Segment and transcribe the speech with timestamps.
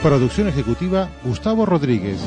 [0.04, 2.20] Producción ejecutiva Gustavo Rodríguez.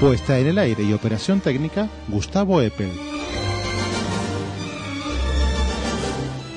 [0.00, 2.90] Puesta en el aire y operación técnica Gustavo Eppel.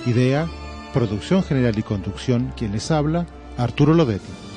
[0.07, 0.47] Idea,
[0.93, 4.50] producción general y conducción, quien les habla, Arturo Lodetti.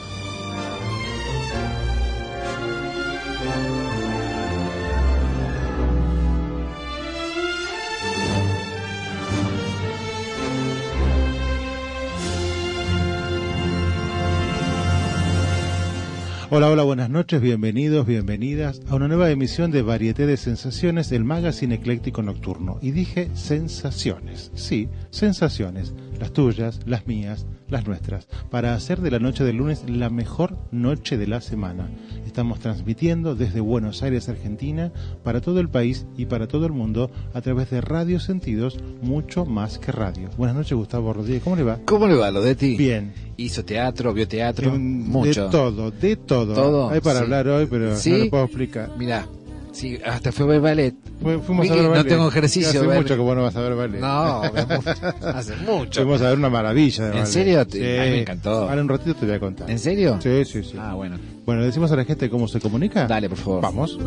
[16.57, 21.25] Hola, hola, buenas noches, bienvenidos, bienvenidas a una nueva emisión de Varieté de Sensaciones, el
[21.25, 22.79] magazine ecléctico nocturno.
[22.81, 29.19] Y dije sensaciones, sí, sensaciones, las tuyas, las mías, las nuestras, para hacer de la
[29.19, 31.89] noche del lunes la mejor noche de la semana.
[32.35, 34.91] Estamos transmitiendo desde Buenos Aires, Argentina,
[35.23, 39.45] para todo el país y para todo el mundo a través de Radio Sentidos, mucho
[39.45, 40.31] más que radio.
[40.37, 41.79] Buenas noches, Gustavo Rodríguez, ¿cómo le va?
[41.85, 42.77] ¿Cómo le va, Lodetti?
[42.77, 43.13] Bien.
[43.37, 45.45] Hizo teatro, vio teatro, mucho.
[45.45, 46.55] De todo, de todo.
[46.55, 47.23] Todo, Hay para sí.
[47.23, 48.11] hablar hoy, pero ¿Sí?
[48.11, 48.91] no lo puedo explicar.
[48.99, 49.29] Mirá,
[49.75, 50.95] sí, hasta fue a ver ballet.
[51.21, 52.09] Fu- Fuimos a ver no ballet.
[52.09, 53.03] tengo ejercicio, Hace ballet.
[53.03, 54.01] mucho que vos no vas a ver ballet.
[54.01, 54.43] No,
[55.35, 56.01] hace mucho.
[56.03, 57.27] Fuimos a ver una maravilla de ¿En ballet.
[57.27, 57.67] serio?
[57.71, 57.79] Sí.
[57.79, 58.51] A mí me encantó.
[58.69, 59.71] Ahora un ratito te voy a contar.
[59.71, 60.19] ¿En serio?
[60.23, 60.77] Sí, sí, sí.
[60.79, 61.19] Ah, bueno.
[61.45, 63.07] Bueno, decimos a la gente cómo se comunica.
[63.07, 63.61] Dale, por favor.
[63.63, 63.99] Vamos.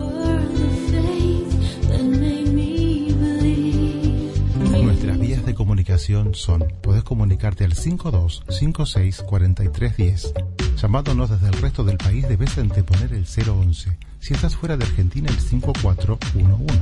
[4.84, 10.34] Nuestras vías de comunicación son, podés comunicarte al 52564310.
[10.82, 13.96] Llamándonos desde el resto del país debes anteponer el 011.
[14.20, 16.80] Si estás fuera de Argentina, el 5411.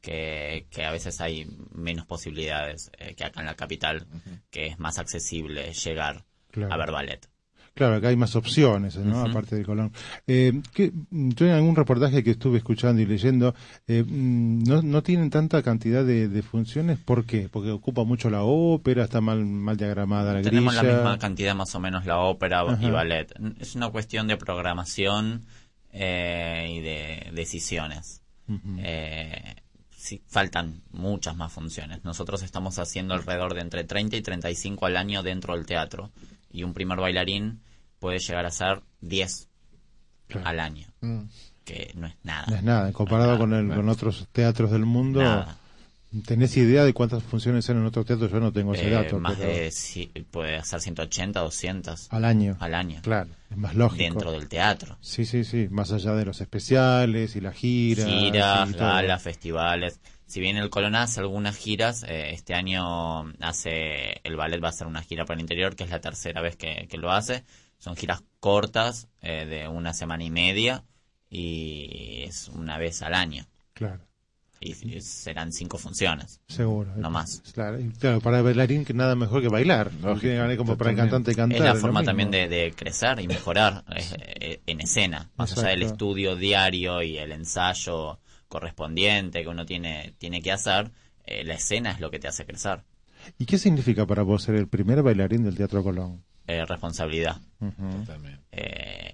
[0.00, 4.06] Que, que a veces hay menos posibilidades eh, que acá en la capital,
[4.50, 6.72] que es más accesible llegar Claro.
[6.72, 7.28] a ver ballet.
[7.74, 8.96] Claro, acá hay más opciones.
[8.96, 9.92] Aparte del Colón.
[10.26, 13.54] Eh, ¿qué- yo en algún reportaje que estuve escuchando y leyendo,
[13.86, 16.98] eh, mm, no, no tienen tanta cantidad de, de funciones.
[16.98, 17.50] ¿Por qué?
[17.50, 21.74] Porque ocupa mucho la ópera, está mal, mal diagramada la Tenemos la misma cantidad más
[21.74, 23.34] o menos la ópera y ballet.
[23.60, 25.44] Es una cuestión de programación
[25.98, 28.22] eh, y de decisiones.
[28.78, 29.56] Eh,
[29.90, 32.04] sí, faltan muchas más funciones.
[32.04, 36.10] Nosotros estamos haciendo alrededor de entre 30 y 35 al año dentro del teatro.
[36.52, 37.60] Y un primer bailarín
[37.98, 39.48] puede llegar a ser 10
[40.28, 40.46] Claro.
[40.48, 41.22] al año, Mm.
[41.64, 42.46] que no es nada.
[42.48, 45.22] No es nada, comparado No es con, el, con otros teatros del mundo.
[45.22, 45.56] Nada.
[46.24, 48.30] ¿Tenés idea de cuántas funciones eran en otros teatros?
[48.30, 49.18] Yo no tengo ese Eh, dato.
[49.18, 52.56] más pero de, si- puede ser 180, 200 Al año.
[52.60, 53.00] al año.
[53.02, 54.02] Claro, es más lógico.
[54.02, 54.96] Dentro del teatro.
[55.00, 58.06] Sí, sí, sí, más allá de los especiales y las giras.
[58.06, 60.00] giras, galas, festivales.
[60.26, 64.70] Si bien el Colón hace algunas giras, eh, este año hace el ballet va a
[64.70, 67.44] hacer una gira para el interior, que es la tercera vez que, que lo hace.
[67.78, 70.84] Son giras cortas, eh, de una semana y media,
[71.30, 73.46] y es una vez al año.
[73.74, 74.00] Claro,
[74.60, 76.40] Y serán cinco funciones.
[76.48, 76.90] seguro.
[76.96, 77.42] No más.
[77.52, 79.90] Claro, claro, para el bailarín que nada mejor que bailar.
[80.00, 81.58] Porque como para el cantante cantar.
[81.58, 84.04] es la forma también de, de crecer y mejorar eh,
[84.40, 86.04] eh, en escena, más allá del Exacto.
[86.06, 88.18] estudio diario y el ensayo
[88.48, 90.90] correspondiente que uno tiene, tiene que hacer,
[91.24, 92.82] eh, la escena es lo que te hace crecer.
[93.38, 96.22] ¿Y qué significa para vos ser el primer bailarín del Teatro Colón?
[96.46, 97.40] Eh, responsabilidad.
[98.52, 99.12] Eh,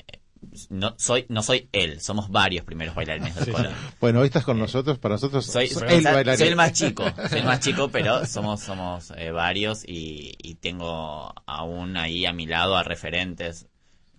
[0.71, 3.73] no soy no soy él, somos varios primeros bailarines del Colón.
[4.01, 6.39] Bueno, hoy estás con nosotros, para nosotros Soy, soy- el bailarín.
[6.39, 10.55] soy el más chico, soy el más chico, pero somos somos eh, varios y, y
[10.57, 13.67] tengo aún ahí a mi lado a referentes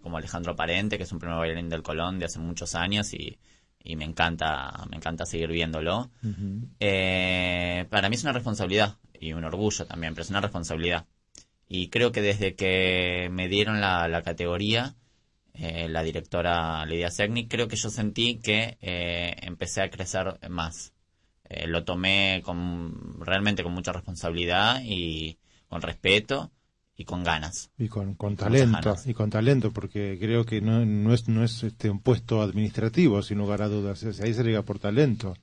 [0.01, 3.37] como Alejandro Parente, que es un primer bailarín del Colón de hace muchos años y,
[3.83, 6.09] y me encanta me encanta seguir viéndolo.
[6.79, 11.05] Eh, para mí es una responsabilidad y un orgullo también, pero es una responsabilidad.
[11.67, 14.95] Y creo que desde que me dieron la, la categoría,
[15.53, 20.93] eh, la directora Lidia Segni, creo que yo sentí que eh, empecé a crecer más.
[21.47, 26.51] Eh, lo tomé con, realmente con mucha responsabilidad y con respeto
[26.95, 27.71] y con ganas.
[27.77, 31.63] Y con, con talento, y con talento, porque creo que no, no es, no es
[31.63, 34.03] este, un puesto administrativo, sin lugar a dudas.
[34.21, 35.35] Ahí se llega por talento.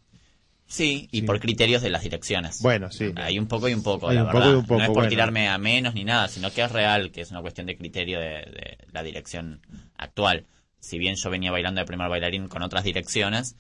[0.73, 1.27] Sí, y Sí.
[1.27, 2.63] por criterios de las direcciones.
[2.63, 3.13] Bueno, sí.
[3.17, 4.53] Hay un poco y un poco, Hay la un poco verdad.
[4.53, 5.09] y un poco, no es por bueno.
[5.11, 8.21] tirarme a menos ni nada, sino que es real, que es una cuestión de criterio
[8.21, 9.61] de, de la dirección
[9.97, 10.47] actual.
[10.79, 13.57] Si bien yo venía bailando de primer bailarín con otras direcciones,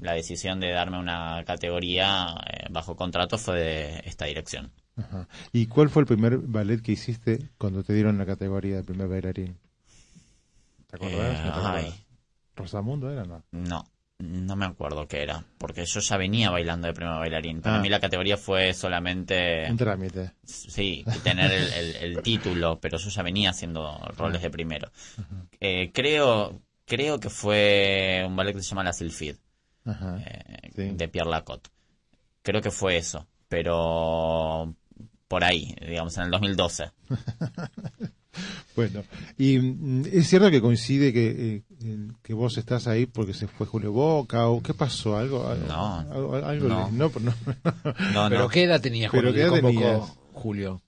[0.00, 4.70] la decisión de darme una categoría eh, bajo contrato fue de esta dirección.
[4.96, 5.28] Ajá.
[5.52, 9.06] ¿Y cuál fue el primer ballet que hiciste cuando te dieron la categoría de primer
[9.06, 9.56] bailarín?
[10.88, 11.14] ¿Te acordás?
[11.14, 11.84] Eh, ¿No te acordás?
[11.84, 11.94] ay.
[12.56, 13.44] ¿Rosamundo era no?
[13.52, 13.86] No,
[14.18, 17.60] no me acuerdo qué era, porque yo ya venía bailando de primer bailarín.
[17.62, 17.80] Para Ah.
[17.80, 19.70] mí la categoría fue solamente...
[19.70, 20.32] Un trámite.
[20.44, 24.90] Sí, tener el, el- el título, pero yo ya venía haciendo roles de primero.
[25.60, 29.38] Eh, creo, creo que fue un ballet que se llama La Sylphide,
[29.84, 30.18] Ajá.
[30.26, 30.90] eh, Sí.
[30.94, 31.70] de Pierre Lacotte.
[32.42, 34.74] Creo que fue eso, pero
[35.28, 36.90] por ahí, digamos, en el 2012.
[38.76, 39.02] Bueno,
[39.36, 43.66] y mm, es cierto que coincide que, eh, que vos estás ahí porque se fue
[43.66, 46.86] Julio Boca o qué pasó, algo, algo, No, algo, algo no.
[46.86, 47.34] le- no, no,
[48.14, 48.48] No, ¿Pero no.
[48.48, 50.00] qué edad tenía.
[50.32, 50.80] Julio?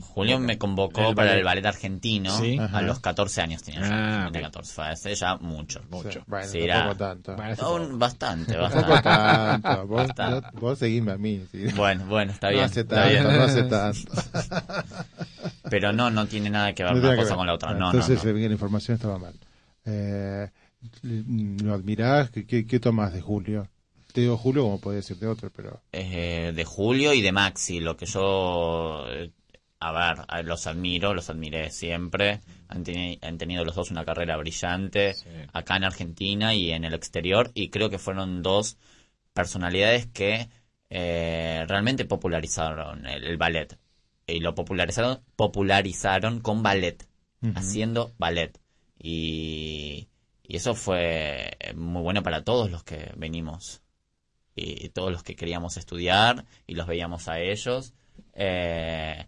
[0.00, 1.38] Julio me convocó El para ballet.
[1.40, 2.58] el ballet argentino Sí.
[2.58, 3.86] a los 14 años tenía yo.
[3.92, 4.44] Ah, bien.
[4.44, 5.82] 14, fue hace ya mucho.
[5.90, 6.22] Mucho.
[6.26, 7.36] Bueno, Sí, tampoco era- tanto.
[7.36, 9.62] Parece No, un- bastante, Tampoco bastante.
[9.62, 9.86] tanto.
[9.86, 10.48] Vos, Bastante.
[10.54, 11.44] no- vos seguime a mí.
[11.52, 11.66] sí.
[11.76, 12.64] Bueno, bueno, está no bien.
[12.64, 13.24] hace está tanto, bien.
[13.24, 14.12] no hace tanto.
[15.70, 17.36] Pero no, no tiene nada que ver No una cosa ver.
[17.36, 17.74] con la otra.
[17.74, 18.38] No, Entonces no, se no.
[18.38, 19.34] la información estaba mal.
[19.84, 20.48] Eh,
[21.02, 22.30] ¿Lo admirás?
[22.30, 23.68] ¿Qué, qué, qué tomás de Julio?
[24.12, 25.80] Te digo Julio como puede decirte otro, pero...
[25.92, 29.30] Eh, de Julio y de Maxi, lo que yo, eh,
[29.88, 32.40] a ver, a- los admiro, los admiré siempre.
[32.68, 35.28] Han, teni- han tenido los dos una carrera brillante Sí.
[35.52, 38.76] acá en Argentina y en el exterior y creo que fueron dos
[39.32, 40.48] personalidades que
[40.90, 43.78] eh, realmente popularizaron el, el ballet.
[44.26, 47.06] Y lo popularizaron popularizaron con ballet
[47.54, 48.58] haciendo ballet.
[48.98, 50.08] Y,
[50.42, 53.82] y eso fue muy bueno para todos los que venimos.
[54.56, 57.92] Y todos los que queríamos estudiar y los veíamos a ellos.
[58.34, 59.26] Eh,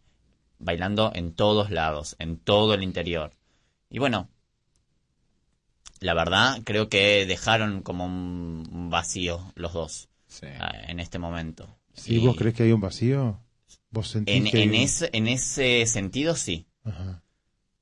[0.59, 3.33] bailando en todos lados, en todo el interior.
[3.91, 4.29] Y bueno,
[6.01, 10.47] la verdad creo que dejaron como un vacío los dos Sí.
[10.61, 11.79] ah, en este momento.
[12.05, 13.41] ¿Y Y vos crees que hay un vacío?
[13.91, 17.23] ¿Vos sentís en, que en hay- ese, en ese sentido sí, Ajá.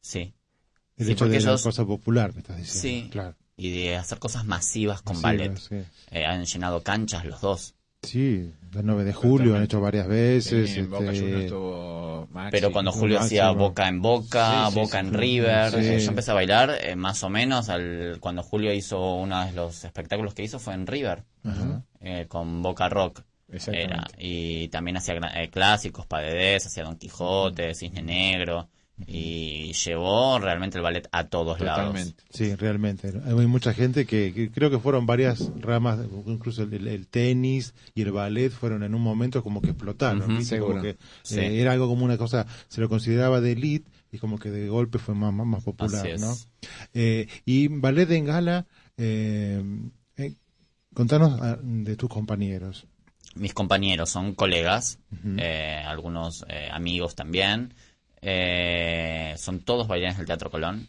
[0.01, 0.35] sí.
[0.97, 3.07] El Sí, hecho de porque la ellos- cosa popular que estás diciendo.
[3.07, 3.11] Sí.
[3.11, 3.37] Claro.
[3.57, 5.57] Y de hacer cosas masivas con ballet.
[5.59, 5.77] Sí,
[6.11, 7.75] Eh, han llenado canchas los dos.
[8.05, 10.71] Sí, el 9 de julio han hecho varias veces.
[10.71, 12.51] Sí, en Boca este, estuvo Maxi.
[12.53, 15.17] Pero cuando Julio hacía boca en boca, Sí, sí, boca sí, en sí.
[15.17, 15.77] River, Sí.
[15.79, 19.53] eh, yo empecé a bailar eh, más o menos al, cuando Julio hizo uno de
[19.53, 21.83] los espectáculos que hizo fue en River, Ajá.
[22.01, 23.23] eh, con Boca Rock.
[23.69, 28.69] Era, y también hacía eh, clásicos, Padedés, hacía Don Quijote, Cisne Negro,
[29.07, 31.87] y llevó realmente el ballet a todos lados.
[31.87, 32.25] Totalmente.
[32.31, 33.13] Sí, realmente.
[33.27, 37.75] Hay mucha gente que, que creo que fueron varias ramas, incluso el, el- el tenis
[37.95, 40.21] y el ballet fueron en un momento como que explotaron.
[40.21, 41.39] Como que, Sí.
[41.39, 44.69] eh, era algo como una cosa, se lo consideraba de elite y como que de
[44.69, 46.07] golpe fue más, más, más popular.
[46.21, 46.37] ¿no?
[46.95, 49.63] Eh, y ballet en gala, eh,
[50.17, 50.35] eh,
[50.95, 52.87] contanos ah, de tus compañeros.
[53.35, 55.01] Mis compañeros son colegas,
[55.39, 57.75] eh, algunos eh, amigos también.
[58.25, 60.89] Eh, son todos bailarines del Teatro Colón.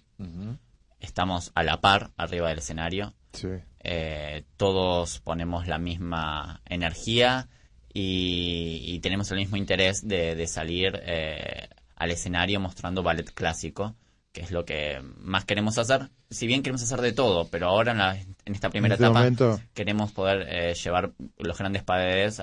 [1.00, 3.14] Estamos a la par arriba del escenario.
[3.34, 3.48] Sí.
[3.88, 7.50] eh, todos ponemos la misma energía
[7.94, 13.96] y, y tenemos el mismo interés de, de salir eh, al escenario mostrando ballet clásico,
[14.32, 16.10] que es lo que más queremos hacer.
[16.30, 19.06] Si bien queremos hacer de todo, pero ahora en, la- en esta primera En este
[19.06, 21.84] etapa momento- queremos poder eh, llevar los grandes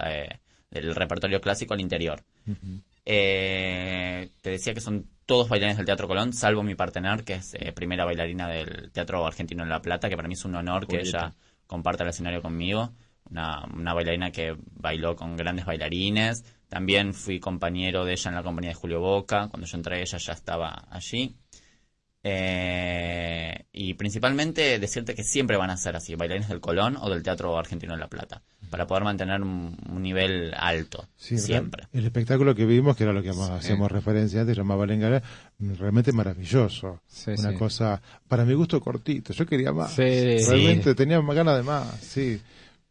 [0.04, 0.38] eh,
[0.70, 2.22] del repertorio clásico al interior.
[3.04, 7.54] Eh, te decía que son todos bailarines del Teatro Colón, salvo mi partener, que es
[7.54, 10.86] eh, primera bailarina del Teatro Argentino en La Plata, que para mí es un honor
[10.86, 11.34] que ella
[11.66, 12.92] comparta el escenario conmigo.
[13.30, 16.44] Una, una bailarina que bailó con grandes bailarines.
[16.68, 19.48] También fui compañero de ella en la compañía de Julio Boca.
[19.48, 21.36] Cuando yo entré, ella ya estaba allí.
[22.24, 27.22] Eh, y principalmente decirte que siempre van a ser así, bailarines del Colón o del
[27.22, 31.88] Teatro Argentino de La Plata, para poder mantener un, un nivel alto, Sí, siempre.
[31.92, 35.22] El espectáculo que vimos, que era lo que hemos- hacíamos referencia antes, llamaba Lengara,
[35.58, 37.00] realmente maravilloso.
[37.06, 37.56] Sí, Una sí.
[37.56, 39.32] cosa, para mi gusto, cortito.
[39.32, 39.92] Yo quería más.
[39.92, 40.02] Sí.
[40.02, 42.40] Realmente tenía más ganas de más, sí.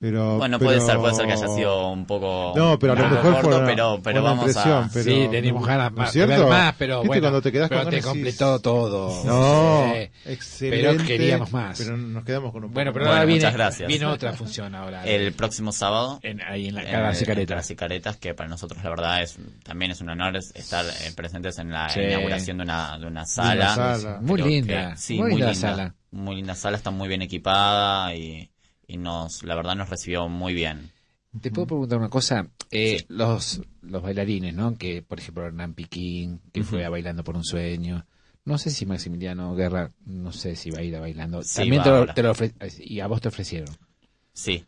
[0.01, 2.95] Pero, Bueno, pero- puede ser, puede ser que haya sido un poco, No, pero a
[2.95, 4.89] lo mejor corto, fue una, pero, pero una vamos a...
[4.91, 6.49] pero- sí, teníamos ganas ¿no más, es de ver cierto?
[6.49, 9.23] más, pero ¿Viste bueno, cuando te quedás pero con te completó todo.
[9.25, 10.09] No, Sí.
[10.25, 10.87] excelente.
[10.95, 11.77] Pero queríamos más.
[11.77, 13.09] Pero nos quedamos con un Bueno, poco pero más.
[13.11, 13.87] Bueno, ahora viene, muchas gracias.
[13.87, 15.05] viene otra función ahora.
[15.05, 17.55] El próximo sábado, en, ahí en la cara de en Cicareta.
[17.55, 21.11] las Cicaretas, que para nosotros la verdad es también es un honor es- estar eh,
[21.15, 21.99] presentes en la Sí.
[22.01, 23.75] inauguración de una, de una sala.
[23.75, 24.19] sala.
[24.19, 25.95] Muy linda, que- sí, muy muy, linda linda, sala.
[26.09, 28.50] Muy linda sala, está muy bien equipada y,
[28.91, 30.91] y nos, la verdad nos recibió muy bien.
[31.41, 32.47] Te puedo preguntar una cosa.
[32.71, 33.05] Eh, Sí.
[33.09, 34.77] los, los bailarines, ¿no?
[34.77, 38.05] Que, por ejemplo, Hernán Piquín, que fue a Bailando por un Sueño.
[38.43, 41.41] No sé si Maximiliano Guerra, no sé si va a ir a Bailando.
[41.43, 43.73] Sí, También va te lo, te lo ofre- y a vos te ofrecieron.
[44.33, 44.65] Sí.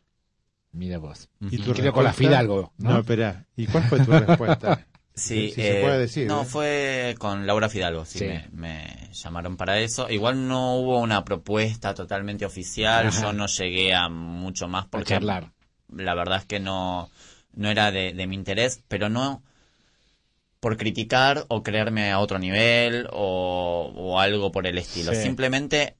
[0.72, 1.30] Mira vos.
[1.52, 1.74] ¿Y tu.
[1.74, 2.14] Creo con la?
[2.14, 2.92] Fidalgo, ¿no?
[2.92, 3.46] No, espera.
[3.56, 4.88] ¿Y cuál fue tu respuesta?
[5.16, 6.46] Sí, Si se eh, puede decir, No, ¿eh?
[6.46, 8.26] fue con Laura Fidalgo, sí, Sí.
[8.26, 10.10] Me, me llamaron para eso.
[10.10, 13.22] Igual no hubo una propuesta totalmente oficial, Ajá.
[13.22, 15.52] yo no llegué a mucho más Por porque charlar.
[15.90, 17.12] la verdad es que no,
[17.54, 19.44] no era de, de mi interés, pero no
[20.60, 25.12] por criticar o creerme a otro nivel o, o algo por el estilo.
[25.14, 25.22] Sí.
[25.22, 25.98] Simplemente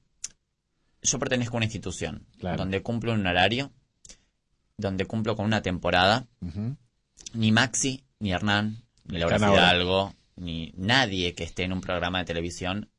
[1.02, 2.56] yo pertenezco a una institución Claro.
[2.56, 3.70] donde cumplo un horario,
[4.76, 6.26] donde cumplo con una temporada
[7.34, 9.38] ni Maxi, ni Hernán, ni Laura.
[9.38, 12.90] Fidalgo, ni nadie que esté en un programa de televisión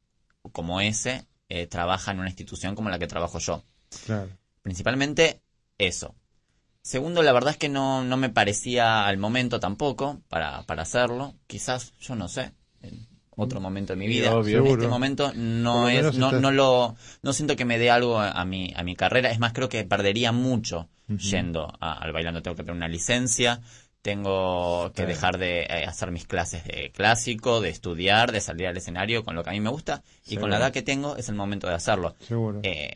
[0.51, 3.63] como ese eh, trabaja en una institución como la que trabajo yo.
[4.05, 4.29] Claro.
[4.61, 5.41] Principalmente
[5.77, 6.15] eso.
[6.81, 11.33] Segundo, la verdad es que no, no me parecía al momento tampoco para, para hacerlo.
[11.47, 14.35] Quizás, yo no sé, en otro momento de mi vida.
[14.35, 14.57] obvio.
[14.59, 14.81] en Seguro.
[14.83, 18.31] este momento no es, no, estás- no lo, no siento que me dé algo a,
[18.31, 19.31] a mi, a mi carrera.
[19.31, 22.41] Es más, creo que perdería mucho yendo a- al bailando.
[22.43, 23.61] Tengo que tener una licencia,
[24.05, 28.77] tengo que dejar de eh, hacer mis clases de clásico, de estudiar, de salir al
[28.77, 30.03] escenario con lo que a mí me gusta.
[30.25, 30.41] Y Seguro.
[30.41, 32.15] con la edad que tengo es el momento de hacerlo.
[32.19, 32.59] Seguro.
[32.61, 32.93] Eh,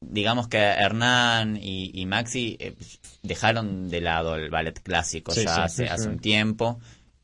[0.00, 2.76] digamos que Hernán y, y Maxi eh,
[3.24, 6.78] dejaron de lado el ballet clásico Sí, ya sí, hace, sí, hace un tiempo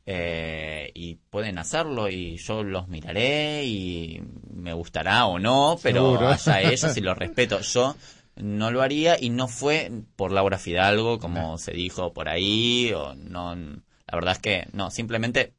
[0.05, 4.21] eh, y pueden hacerlo y yo los miraré y
[4.53, 6.27] me gustará o no, pero Seguro.
[6.27, 7.61] allá ellos y los respeto.
[7.61, 7.95] Yo
[8.35, 13.15] no lo haría y no fue por Laura Fidalgo como se dijo por ahí o
[13.15, 13.55] no.
[13.55, 15.53] La verdad es que no, simplemente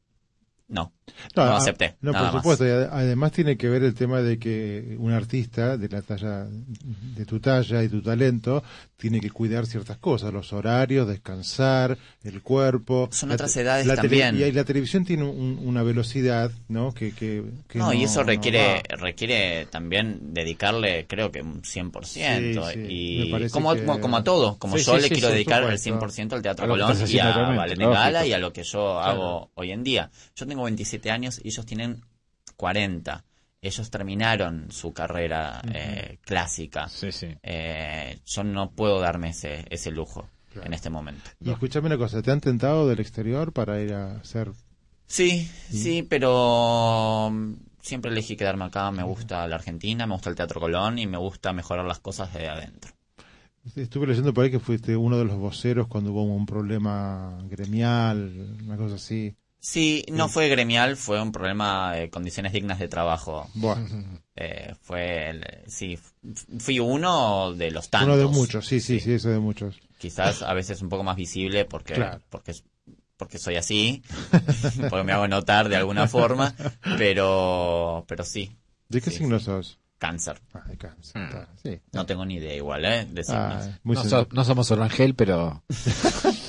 [0.67, 0.93] no.
[1.35, 2.63] No a- acepté, No, por supuesto.
[2.91, 6.45] además tiene que ver el tema de que un artista de la talla,
[7.15, 8.63] de tu talla y tu talento,
[8.97, 13.09] tiene que cuidar ciertas cosas, los horarios, descansar, el cuerpo.
[13.11, 14.35] Son otras edades la también.
[14.39, 16.93] Y la televisión tiene un- una velocidad, ¿no?
[16.93, 22.71] Que, que, que no, y eso no requiere requiere también dedicarle, creo que un 100%.
[22.73, 26.33] Sí, y como, que- como, a todo, como Sí, yo le quiero dedicar el 100%
[26.35, 27.99] al Teatro Colón y a actualmente, Ballet de lógico.
[28.01, 30.09] Gala y a lo que yo hago hoy en día.
[30.35, 32.01] Yo tengo 27 años y ellos tienen
[32.55, 33.23] 40.
[33.61, 36.87] Ellos terminaron su carrera eh, clásica.
[36.89, 37.27] Sí, sí.
[37.43, 40.67] Eh, yo no puedo darme ese, ese lujo Claro.
[40.67, 41.29] en este momento.
[41.39, 44.51] Y escúchame una cosa, ¿te han tentado del exterior para ir a hacer
[45.05, 48.91] Sí, sí, pero mm, siempre elegí quedarme acá.
[48.91, 52.33] Me gusta la Argentina, me gusta el Teatro Colón y me gusta mejorar las cosas
[52.33, 52.91] de adentro.
[53.75, 58.57] Estuve leyendo por ahí que fuiste uno de los voceros cuando hubo un problema gremial,
[58.63, 59.35] una cosa así.
[59.69, 63.49] Sí, no fue gremial, fue un problema de condiciones dignas de trabajo.
[63.53, 63.85] Bueno,
[64.37, 65.99] Eh, fue, el- sí,
[66.59, 68.07] fui uno de los tantos.
[68.07, 69.77] uno de muchos, sí, sí, sí, eso de muchos.
[69.97, 72.21] Quizás a veces un poco más visible porque, Claro.
[72.29, 72.53] porque,
[73.17, 74.03] porque soy así,
[74.89, 76.53] porque me hago notar de alguna forma,
[76.97, 78.55] pero, pero sí,
[78.87, 79.79] ¿De qué Sí, signo sos?
[79.97, 80.39] cáncer.
[80.53, 81.21] Ah, de cáncer.
[81.23, 81.57] Mm.
[81.61, 81.79] sí.
[81.91, 83.05] No tengo ni idea igual, ¿eh?
[83.11, 83.65] De signos.
[83.67, 85.61] Ah, muy no, so- no somos Orangel, pero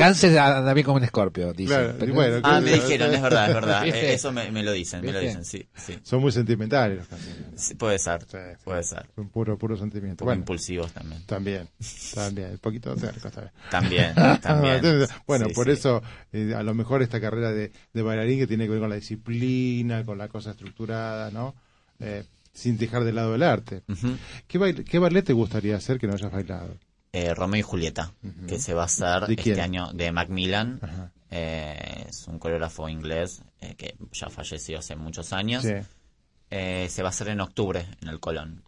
[0.00, 1.68] Cáncer anda bien como un escorpio, dice.
[1.74, 3.82] Claro, Pero- y bueno, Ah, me dijeron, es verdad, es verdad.
[3.84, 4.10] ¿Viste?
[4.10, 5.98] Eh, Eso me, me lo dicen, me lo dicen, sí, sí.
[6.02, 7.42] Son muy sentimentales los canciones.
[7.56, 8.64] Sí, Puede ser, Sí, sí.
[8.64, 9.06] puede ser.
[9.14, 10.24] Son puro, puro sentimiento.
[10.24, 11.22] Bueno, impulsivos también.
[11.26, 11.68] también,
[12.14, 13.50] también, un poquito cerca bien.
[13.70, 15.06] También, también.
[15.26, 15.72] bueno, Sí, por sí.
[15.72, 16.02] eso
[16.32, 18.96] eh, a lo mejor esta carrera de, de bailarín que tiene que ver con la
[18.96, 21.54] disciplina, con la cosa estructurada, ¿no?
[22.00, 23.82] Eh, sin dejar de lado el arte.
[24.48, 26.74] ¿Qué, baile- ¿Qué ballet te gustaría hacer que no hayas bailado?
[27.12, 28.12] Eh, Romeo y Julieta,
[28.46, 29.60] que se va a hacer ¿De este quién?
[29.60, 30.80] año de Macmillan.
[31.30, 35.64] Eh, es un coreógrafo inglés eh, que ya falleció hace muchos años.
[35.64, 35.72] Sí.
[36.50, 38.62] Eh, se va a hacer en octubre en el Colón.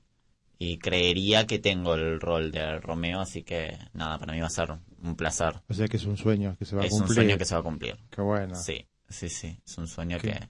[0.59, 4.51] Y creería que tengo el rol de Romeo, así que nada, para mí va a
[4.51, 4.73] ser
[5.03, 5.61] un placer.
[5.69, 7.15] O sea que es un sueño que se va a Es un cumplir.
[7.17, 7.97] sueño que se va a cumplir.
[8.11, 8.55] Qué bueno.
[8.55, 9.59] Sí, sí, sí.
[9.67, 10.31] Es un sueño ¿Qué?
[10.33, 10.49] que,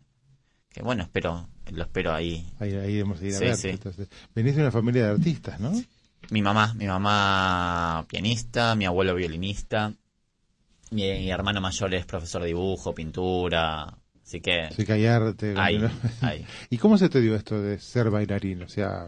[0.70, 2.46] que, bueno, espero, lo espero ahí.
[2.60, 3.56] Ahí, ahí debemos ir a Sí, ver.
[3.56, 3.68] sí.
[3.70, 5.72] Entonces, venís de una familia de artistas, ¿no?
[6.30, 9.92] Mi mamá, mi mamá pianista, mi abuelo violinista,
[10.90, 15.54] mi, hermano mayor es profesor de dibujo, pintura, así que Así que hay arte.
[16.20, 16.46] Ahí.
[16.70, 18.62] ¿Y cómo se te dio esto de ser bailarín?
[18.62, 19.06] O sea,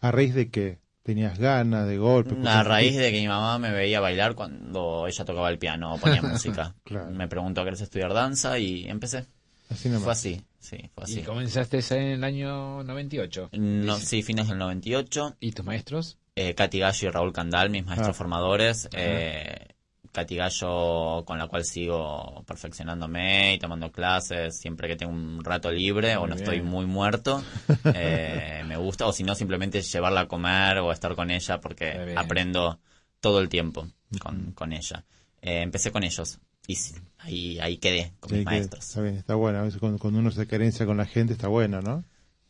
[0.00, 0.78] ¿a raíz de qué?
[1.02, 2.36] ¿Tenías ganas de golpe?
[2.46, 5.98] a raíz de que mi mamá me veía bailar cuando ella tocaba el piano o
[5.98, 6.74] ponía música.
[6.84, 7.10] Claro.
[7.10, 8.58] Me preguntó, ¿querés estudiar danza?
[8.58, 9.24] Y empecé.
[9.70, 10.04] Así nomás.
[10.04, 11.22] Fue así, sí, fue Y así.
[11.22, 13.50] comenzaste en el año 98.
[13.52, 15.36] No, sí, fines del 98.
[15.40, 16.18] ¿Y tus maestros?
[16.36, 18.14] eh, Katy Gallo y Raúl Candal, mis maestros Ah.
[18.14, 18.88] formadores.
[18.92, 19.66] Eh,
[20.12, 25.70] Katy Gallo, con la cual sigo perfeccionándome y tomando clases siempre que tengo un rato
[25.70, 26.38] libre o no bien.
[26.38, 27.42] estoy muy muerto.
[27.94, 32.14] eh, me gusta, o si no, simplemente llevarla a comer o estar con ella porque
[32.16, 32.78] aprendo
[33.20, 33.86] todo el tiempo
[34.20, 35.04] con, con ella.
[35.42, 38.84] Eh, empecé con ellos y sí, ahí, ahí quedé con mis maestros.
[38.88, 39.58] Está bien, está bueno.
[39.58, 42.04] A veces cuando, cuando uno se carencia con la gente está bueno, ¿no?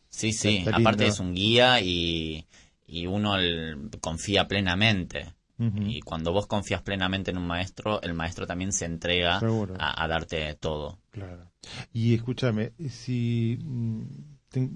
[0.09, 1.13] Sí, sí, Está aparte lindo.
[1.13, 2.47] es un guía y,
[2.87, 5.33] y uno el- confía plenamente.
[5.61, 9.39] Y cuando vos confías plenamente en un maestro, el maestro también se entrega
[9.77, 10.99] a darte todo.
[11.11, 11.51] Claro.
[11.91, 14.01] Y escúchame, si mm,
[14.47, 14.69] te,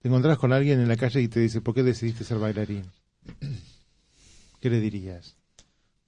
[0.00, 2.90] te encontrás con alguien en la calle y te dice, ¿por qué decidiste ser bailarín?
[4.60, 5.36] ¿Qué le dirías?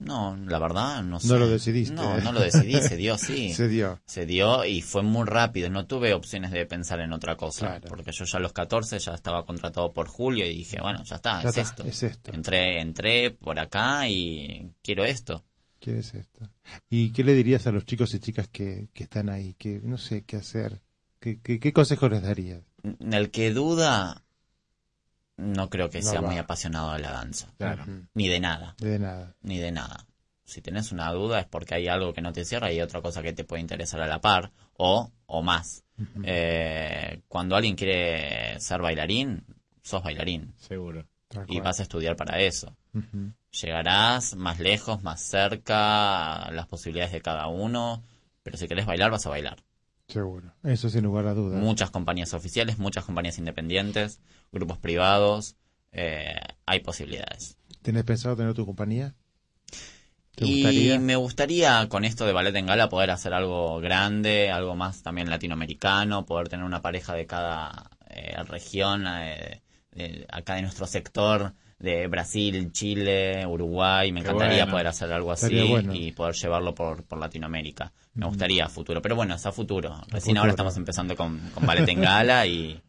[0.03, 1.27] No, la verdad, no sé.
[1.27, 2.21] No lo decidiste, No, ¿eh?
[2.23, 3.53] no lo decidí, se dio así.
[3.53, 3.99] Se dio.
[4.05, 5.69] Se dio y fue muy rápido.
[5.69, 7.67] No tuve opciones de pensar en otra cosa.
[7.67, 7.87] Claro.
[7.89, 11.17] Porque yo ya a los 14 ya estaba contratado por Julio y dije, bueno, ya
[11.17, 11.83] está, Ya es está, esto.
[11.83, 12.31] es esto.
[12.33, 15.43] Entré, entré por acá y quiero esto.
[15.79, 16.49] ¿Qué es esto?
[16.89, 19.53] ¿Y qué le dirías a los chicos y chicas que, que están ahí?
[19.53, 20.81] Que no sé qué hacer.
[21.19, 22.63] ¿Qué, qué, qué consejos les darías?
[22.99, 24.23] El que duda,
[25.37, 26.27] no creo que No sea va.
[26.27, 27.47] muy apasionado de la danza.
[27.57, 27.85] Claro.
[28.13, 28.75] Ni de nada.
[28.79, 29.35] De nada.
[29.41, 30.05] ni de nada.
[30.43, 33.01] Si tenés una duda es porque hay algo que no te cierra y hay otra
[33.01, 35.83] cosa que te puede interesar a la par o, o más.
[36.23, 39.45] Eh, cuando alguien quiere ser bailarín,
[39.83, 41.07] sos bailarín Seguro.
[41.47, 42.75] Y vas a estudiar para eso.
[43.51, 48.03] Llegarás más lejos, más cerca, las posibilidades de cada uno,
[48.43, 49.63] pero si querés bailar, vas a bailar.
[50.07, 50.53] Seguro.
[50.63, 51.61] Eso sin lugar a dudas.
[51.61, 54.19] Muchas compañías oficiales, muchas compañías independientes,
[54.51, 55.55] grupos privados,
[55.91, 56.35] eh,
[56.65, 57.57] hay posibilidades.
[57.81, 59.15] ¿Tenés pensado tener tu compañía?
[60.35, 60.99] ¿Te y gustaría?
[60.99, 65.29] me gustaría con esto de Ballet en Gala poder hacer algo grande, algo más también
[65.29, 69.61] latinoamericano, poder tener una pareja de cada eh, región, eh,
[69.91, 74.11] de- acá de nuestro sector, de Brasil, Chile, Uruguay.
[74.11, 74.71] Me Qué encantaría bueno.
[74.73, 75.93] poder hacer algo así bueno.
[75.95, 77.91] y poder llevarlo por, por Latinoamérica.
[78.13, 79.95] Me gustaría a futuro, pero bueno, es a futuro.
[80.07, 80.39] Recién futuro.
[80.39, 82.81] ahora estamos empezando con, con Ballet en Gala y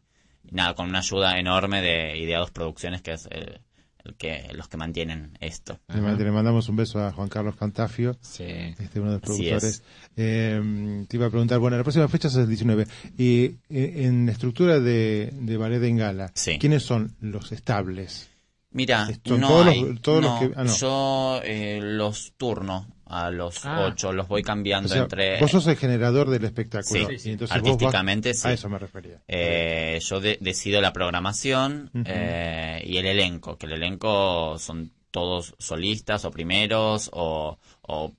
[0.53, 3.59] nada, con una ayuda enorme de Ideados Producciones, que es el,
[4.05, 5.79] el que, los que mantienen esto.
[5.87, 8.43] Le mand- le mandamos un beso a Juan Carlos Cantafio, Sí.
[8.43, 9.63] este uno de los productores.
[9.63, 9.83] es.
[10.17, 12.85] Eh, te iba a preguntar, bueno, la próxima fecha es el 19.
[13.17, 16.57] Y eh, en la estructura de, de Ballet en Gala, Sí.
[16.59, 18.29] ¿quiénes son los estables?
[18.71, 20.75] Mira, no todos los- todos los que- ah, no.
[20.75, 23.85] yo eh, los turno a los Ah.
[23.87, 25.39] ocho, los voy O cambiando sea, entre...
[25.39, 27.07] vos sos el generador del espectáculo.
[27.09, 28.47] Sí, sí, y entonces vos vas- artísticamente sí.
[28.47, 29.21] A eso me refería.
[29.27, 35.53] Eh, yo de- decido la programación eh, y el elenco, que el elenco son todos
[35.59, 38.11] solistas o primeros o, o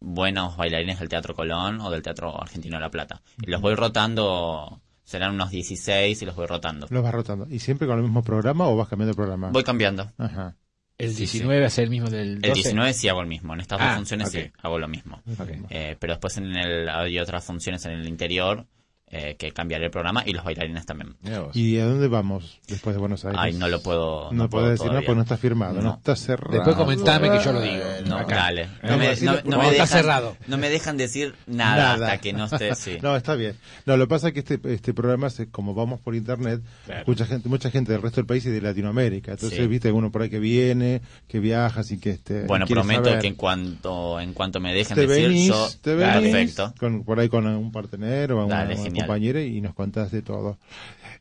[0.00, 3.20] buenos bailarines del Teatro Colón o del Teatro Argentino de La Plata.
[3.44, 6.86] Y los voy rotando, serán unos 16 y los voy rotando.
[6.90, 7.46] Los vas rotando.
[7.50, 9.50] ¿Y siempre con el mismo programa o vas cambiando de programa?
[9.50, 10.10] Voy cambiando.
[10.18, 10.56] Ajá.
[10.98, 12.48] El Sí, 19 va a ser el mismo del 12.
[12.48, 14.32] El 19 sí hago el mismo, en estas Ah, dos funciones ok.
[14.34, 15.22] sí hago lo mismo.
[15.38, 15.48] Ok.
[15.70, 18.66] Eh, pero después en el, hay otras funciones en el interior
[19.10, 21.16] eh, que cambiaré el programa y los bailarines también.
[21.54, 23.40] ¿Y a dónde vamos después de Buenos Aires?
[23.42, 24.30] Ay, no lo puedo.
[24.32, 25.06] No, no puedo decir, no, todavía.
[25.06, 25.94] pues no está firmado, no, No.
[25.96, 26.52] está cerrado.
[26.54, 27.82] Después comentame que yo lo digo.
[28.06, 28.36] No, Acá.
[28.36, 28.68] dale.
[28.82, 30.36] No me, así no- no me está dejan, cerrado.
[30.46, 32.74] no me dejan decir nada, hasta que no esté.
[32.74, 32.98] Sí.
[33.02, 33.56] No, está bien.
[33.86, 37.04] No, lo que pasa es que este, este programa, se- como vamos por internet, Claro.
[37.06, 39.32] mucha gente mucha gente del resto del país y de Latinoamérica.
[39.32, 39.66] Entonces, Sí.
[39.66, 42.42] viste, uno por ahí que viene, que viaja, así que este.
[42.44, 43.20] Bueno, prometo saber.
[43.20, 45.68] que en cuanto en cuanto me dejen te decir, venís, yo.
[45.80, 46.74] te venís Perfecto.
[46.78, 48.76] con, por ahí con un partener o una, Dale.
[48.98, 50.58] Compañera y nos contás de todo.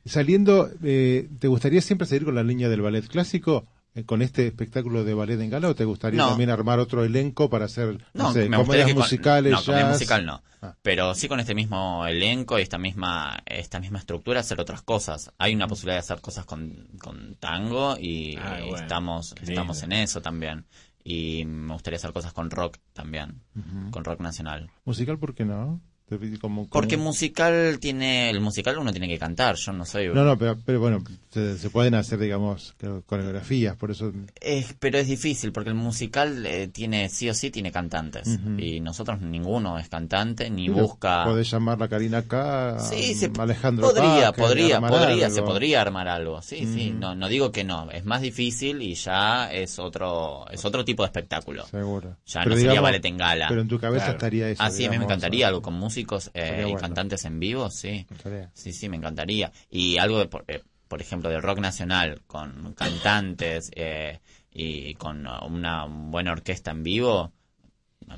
[0.06, 3.66] Saliendo, eh, ¿te gustaría siempre seguir con la línea del ballet clásico?
[3.96, 6.30] eh, con este espectáculo de ballet en gala o te gustaría No.
[6.30, 9.94] también armar otro elenco para hacer no, No, sé, comedias con- musicales no, comedia jazz?
[9.94, 10.44] musical no.
[10.62, 10.76] Ah.
[10.84, 15.32] Pero sí con este mismo elenco y esta misma esta misma estructura hacer otras cosas.
[15.40, 18.78] Hay una posibilidad de hacer cosas con, con tango y Ah, bueno.
[18.78, 20.66] estamos estamos en eso también.
[21.04, 23.42] Y me gustaría hacer cosas con rock también,
[23.90, 24.70] con rock nacional.
[24.86, 29.56] musical por qué no como- como- Porque musical tiene el musical uno tiene que cantar,
[29.56, 33.76] yo no soy no no pero, pero bueno se, se pueden hacer digamos co- coreografías
[33.76, 37.72] por eso Es- pero es difícil porque el musical eh, tiene sí o sí tiene
[37.72, 43.32] cantantes y nosotros ninguno es cantante ni busca podés llamar la Karina acá Sí, se
[43.38, 45.36] Alejandro podría, podría, podría, algo.
[45.36, 46.42] se podría armar algo.
[46.42, 50.64] Sí, sí, no, no digo que no, es más difícil y ya es otro, es
[50.64, 51.66] otro tipo de espectáculo.
[51.68, 53.48] seguro Ya Pero no sería ballet en gala.
[53.50, 54.18] pero en tu cabeza Claro.
[54.18, 57.40] estaría eso Ah, sí, a mí me encantaría algo con músicos eh, y cantantes en
[57.40, 58.06] vivo, sí.
[58.10, 58.50] estaría.
[58.54, 59.52] Sí, sí, me encantaría.
[59.72, 64.20] Y algo de, por, eh, por ejemplo, de rock nacional, con cantantes eh,
[64.52, 67.32] y con una buena orquesta en vivo,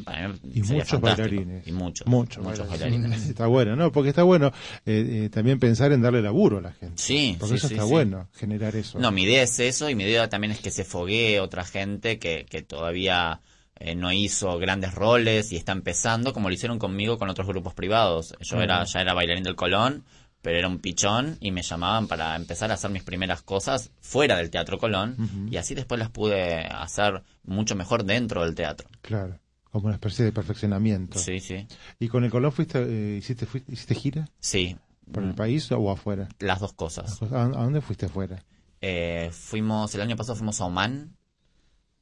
[0.04, 3.02] para mí y muchos bailarines Y muchos, muchos, muchos bailarines.
[3.02, 3.30] bailarines.
[3.30, 4.52] está bueno no porque está bueno
[4.86, 7.74] eh, eh, también pensar en darle laburo a la gente Sí, porque sí, eso sí,
[7.74, 7.90] está sí.
[7.92, 10.84] bueno generar eso No, mi idea es eso y mi idea también es que se
[10.86, 13.42] foguee otra gente que, que todavía
[13.80, 17.74] eh, no hizo grandes roles y está empezando, como lo hicieron conmigo con otros grupos
[17.74, 18.36] privados.
[18.42, 20.04] Yo era ya era bailarín del Colón,
[20.42, 24.38] pero era un pichón y me llamaban para empezar a hacer mis primeras cosas fuera
[24.38, 28.88] del Teatro Colón y así después las pude hacer mucho mejor dentro del teatro.
[29.02, 29.40] claro
[29.72, 31.68] como una especie de perfeccionamiento Sí, sí.
[32.00, 34.76] y con el Colón fuiste eh, hiciste fuiste- hiciste gira Sí.
[35.12, 37.22] por el país o afuera Las dos cosas.
[37.32, 38.44] ¿A, a dónde fuiste afuera
[38.82, 41.18] Eh, fuimos, el año pasado fuimos a Oman,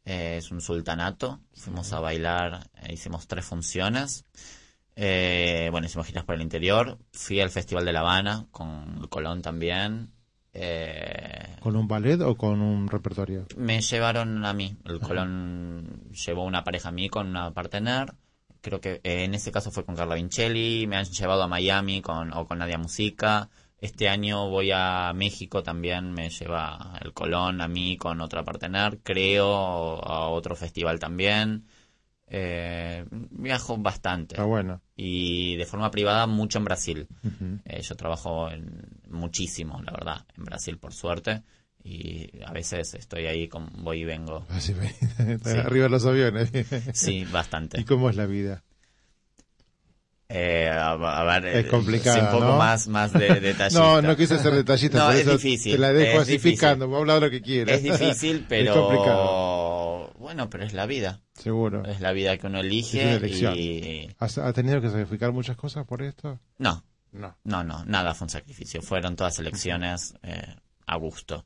[0.08, 4.24] eh, es un sultanato, fuimos a bailar, eh, hicimos tres funciones,
[4.96, 9.42] eh, bueno, hicimos giras por el interior, fui al Festival de La Habana con Colón
[9.42, 10.14] también,
[10.54, 16.46] eh, con un ballet o con un repertorio me llevaron a mí, el Colón llevó
[16.46, 18.14] una pareja a mí con una partener,
[18.62, 22.02] creo que eh, en ese caso fue con Carla Vincelli, me han llevado a Miami
[22.02, 27.62] con, o con Nadia Musica, este año voy a México también, me lleva el Colón
[27.62, 29.54] a mí con otra partener, creo,
[30.04, 31.66] a otro festival también.
[32.30, 37.08] Eh, viajo bastante bueno y de forma privada mucho en Brasil.
[37.64, 41.44] Eh, yo trabajo en, muchísimo, la verdad, en Brasil por suerte
[41.84, 44.46] y a veces estoy ahí, con, voy y vengo.
[44.50, 45.58] Ve, Sí.
[45.58, 46.52] arriba de los aviones
[46.94, 47.80] Sí, bastante.
[47.80, 48.64] y cómo es la vida
[50.30, 52.58] Eh, a, a ver, Es eh, complicada, sí, un poco ¿no?
[52.58, 53.80] más, más de detallista.
[53.80, 56.88] No, no quise ser detallista, No, por es eso difícil, te la dejo es asificando,
[56.90, 57.78] vos hablar lo que quieras.
[57.78, 61.22] Es difícil, pero Es complicado, bueno, pero es la vida.
[61.34, 61.86] seguro.
[61.86, 63.54] Es la vida que uno Es elige una elección.
[63.58, 66.40] y ¿Has, has tenido que sacrificar muchas cosas por esto?
[66.58, 67.38] no, No.
[67.46, 68.82] no, no, nada fue un sacrificio.
[68.82, 71.46] Fueron todas elecciones eh, a gusto.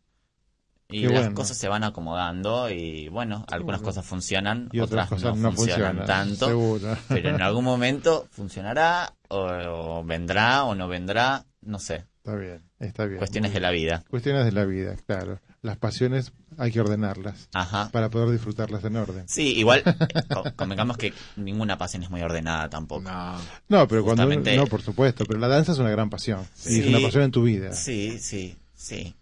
[0.91, 1.35] Y Qué las bueno.
[1.35, 3.89] cosas se van acomodando y bueno, algunas bueno.
[3.93, 6.47] cosas funcionan, Y otras cosas no, funcionan, tanto.
[6.47, 6.97] seguro.
[7.09, 12.05] Pero en algún momento funcionará o, o vendrá o no vendrá, no sé.
[12.23, 13.17] Está bien, está bien.
[13.17, 14.03] Cuestiones Muy de la vida.
[14.09, 15.39] Cuestiones de la vida, claro.
[15.63, 17.89] Las pasiones hay que ordenarlas Ajá.
[17.91, 19.27] para poder disfrutarlas en orden.
[19.27, 19.83] Sí, igual,
[20.33, 23.01] co- convengamos que ninguna pasión es muy ordenada tampoco.
[23.09, 23.37] No.
[23.69, 26.41] No, pero cuando no, por supuesto, pero la danza es una gran pasión.
[26.67, 27.73] Y es una pasión en tu vida.
[27.73, 29.15] Sí, sí, sí.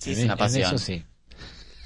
[0.00, 0.62] Sí, En es e- una en pasión.
[0.74, 1.04] eso sí.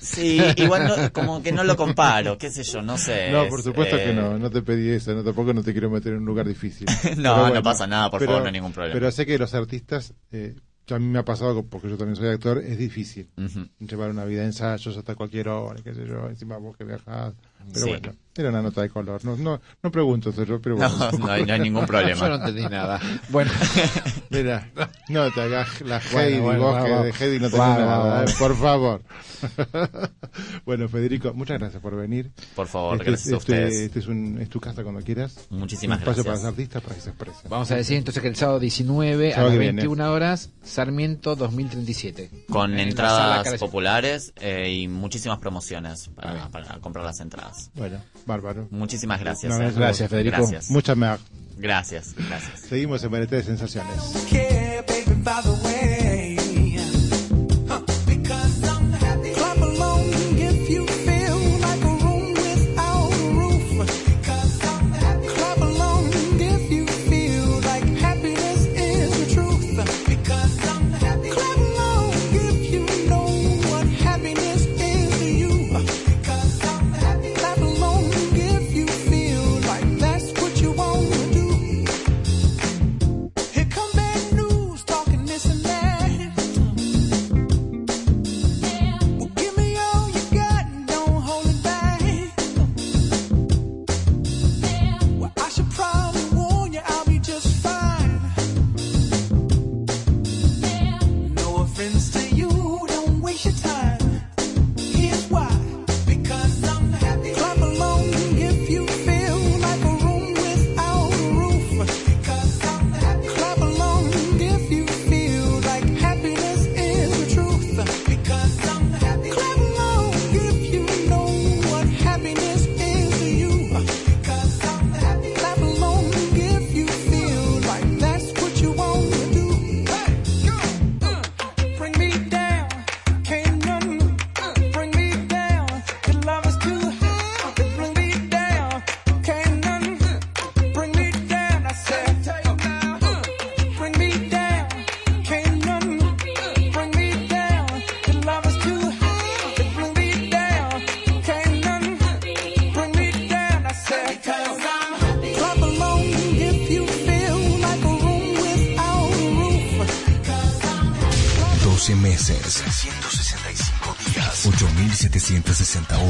[0.00, 3.30] Sí, igual no- como que no lo comparo, qué sé yo, no sé.
[3.32, 5.88] No, por supuesto que eh, no, no te pedí eso, no, tampoco no te quiero
[5.88, 6.86] meter en un lugar difícil.
[7.16, 8.92] No, no pasa nada, por pero- favor, no hay ningún problema.
[8.94, 10.54] Pero sé que los artistas, eh,
[10.90, 13.30] a mí me ha pasado, porque yo también soy actor, es difícil
[13.78, 17.32] llevar una vida de ensayos hasta cualquier hora, qué sé yo, encima vos que viajás.
[17.72, 17.90] Pero Sí.
[17.92, 19.24] bueno, era una nota de color.
[19.24, 21.10] No, no, no pregunto pero No, bueno.
[21.18, 22.26] no hay, no hay ningún Yo no problema.
[22.34, 23.00] entendí nada.
[23.28, 23.50] Bueno,
[24.30, 24.70] Mira,
[25.08, 27.02] no te hagas la Bueno, Heidi, bueno, vos va, que va.
[27.04, 28.24] de Heidi no tenés Va, va, nada, va.
[28.24, 29.02] eh, por favor.
[30.64, 32.32] bueno, Federico, muchas gracias por venir.
[32.56, 33.74] Por favor, Este, gracias a este- ustedes.
[33.80, 35.46] este es, un, es tu casa cuando quieras.
[35.50, 36.40] Muchísimas un espacio gracias.
[36.42, 37.50] para los artistas para que se expresen.
[37.50, 39.72] vamos a decir entonces que el sábado 19 a las que viene.
[39.82, 42.30] 21 horas, Sarmiento 2037.
[42.50, 46.48] Con En entradas populares eh, y muchísimas promociones para
[46.80, 47.53] comprar las entradas.
[47.74, 48.68] Bueno, bárbaro.
[48.70, 49.50] Muchísimas gracias.
[49.50, 49.58] No, eh.
[49.58, 50.36] gracias, Gracias, Federico.
[50.36, 50.70] Gracias.
[50.70, 51.16] Muchas me
[51.56, 52.60] Gracias, gracias.
[52.60, 54.02] Seguimos en Varieté de Sensaciones.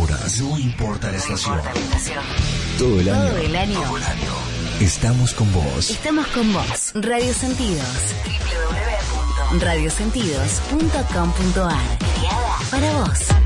[0.01, 0.41] Horas.
[0.41, 1.61] No importa la estación.
[2.79, 3.31] Todo el año.
[3.31, 3.81] Todo el año.
[4.81, 5.91] Estamos con vos.
[5.91, 6.93] Estamos con vos.
[6.95, 7.87] Radio Sentidos.
[9.53, 11.99] www.radiosentidos.com.ar.
[12.71, 13.44] Para vos.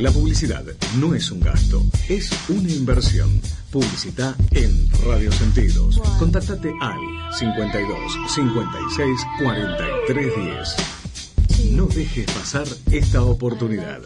[0.00, 0.64] La publicidad
[0.98, 3.38] no es un gasto, es una inversión.
[3.70, 6.00] Publicita en Radio Sentidos.
[6.18, 6.98] Contáctate al
[7.38, 7.98] 52
[8.34, 11.72] 56 43 10.
[11.72, 14.00] No dejes pasar esta oportunidad.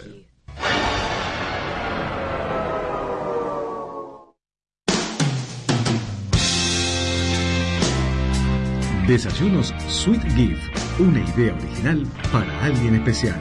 [9.06, 13.38] Desayunos Sweet Gift, una idea original para alguien especial.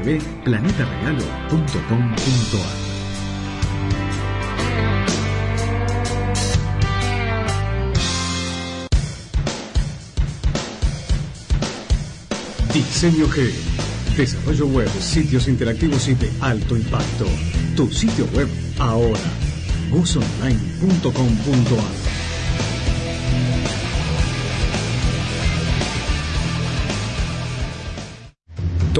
[0.00, 2.90] www.planetaregalo.com.ar
[12.72, 13.52] Diseño G.
[14.16, 17.26] Desarrollo web, sitios interactivos y de alto impacto.
[17.76, 19.20] Tu sitio web ahora.
[19.90, 21.99] gusonline.com.ar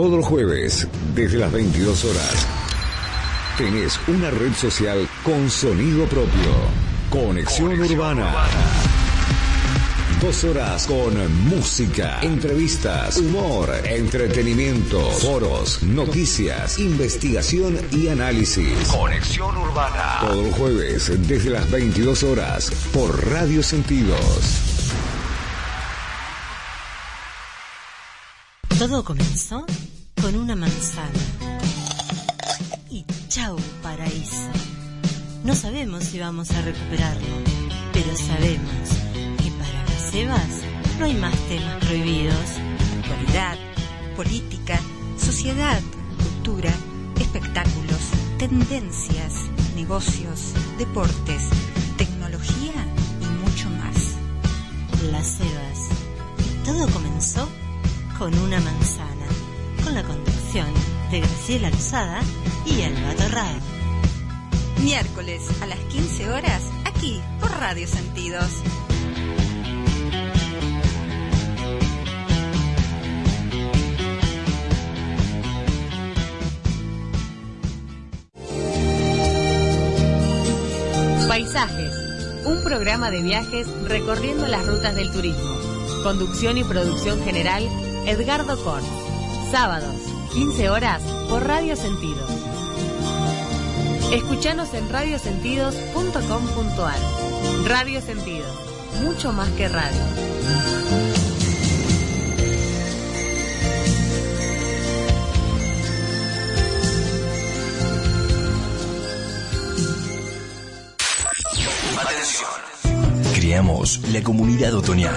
[0.01, 2.47] Todos los jueves, desde las 22 horas,
[3.59, 6.55] tenés una red social con sonido propio.
[7.11, 8.33] Conexión, Urbana.
[10.23, 11.13] Dos horas con
[11.51, 18.89] música, entrevistas, humor, entretenimiento, foros, noticias, investigación y análisis.
[18.89, 20.21] Conexión Urbana.
[20.23, 24.71] Todos los jueves, desde las 22 horas, por Radio Sentidos.
[28.79, 29.67] Todo comenzó
[30.21, 31.19] con una manzana.
[32.91, 34.51] Y chau, paraíso.
[35.45, 37.27] No sabemos si vamos a recuperarlo,
[37.93, 38.89] pero sabemos
[39.39, 40.63] que para las Evas
[40.99, 42.59] no hay más temas prohibidos.
[42.99, 43.57] Actualidad,
[44.17, 44.79] política,
[45.19, 45.81] sociedad,
[46.19, 46.73] cultura,
[47.19, 48.01] espectáculos,
[48.39, 49.35] tendencias,
[49.75, 51.43] negocios, deportes,
[51.97, 52.87] tecnología
[53.21, 54.17] y mucho más.
[55.11, 55.89] Las Evas.
[56.65, 57.49] Todo comenzó
[58.19, 59.10] con una manzana,
[59.91, 60.67] con la conducción
[61.11, 62.21] de Graciela Lozada
[62.65, 63.59] y Alba Torrado.
[64.83, 68.51] Miércoles a las 15 horas, aquí por Radio Sentidos.
[81.27, 81.93] Paisajes,
[82.45, 85.57] un programa de viajes recorriendo las rutas del turismo.
[86.05, 87.65] Conducción y producción general,
[88.07, 89.00] Edgardo Korn.
[89.51, 89.97] Sábados,
[90.33, 92.25] 15 horas, por Radio Sentido.
[94.13, 96.99] Escuchanos en radiosentidos.com.ar.
[97.67, 98.47] Radio Sentido,
[99.03, 100.01] mucho más que radio.
[112.01, 112.51] Atención.
[113.35, 115.17] Creamos la comunidad otoñal.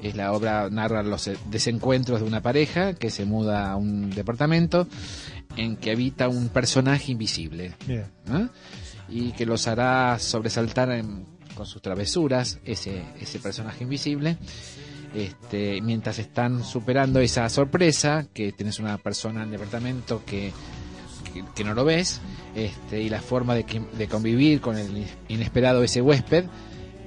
[0.03, 4.11] Es la obra, narra los eh, desencuentros de una pareja que se muda a un
[4.11, 4.87] departamento
[5.57, 7.75] en que habita un personaje invisible.
[9.09, 14.37] Y que los hará sobresaltar en- con sus travesuras, ese, ese personaje invisible,
[15.17, 20.53] este, mientras están superando esa sorpresa, que tienes una persona en el departamento que,
[21.33, 22.21] que, que no lo ves,
[22.55, 26.45] este, y la forma de, que- de convivir con el inesperado ese huésped,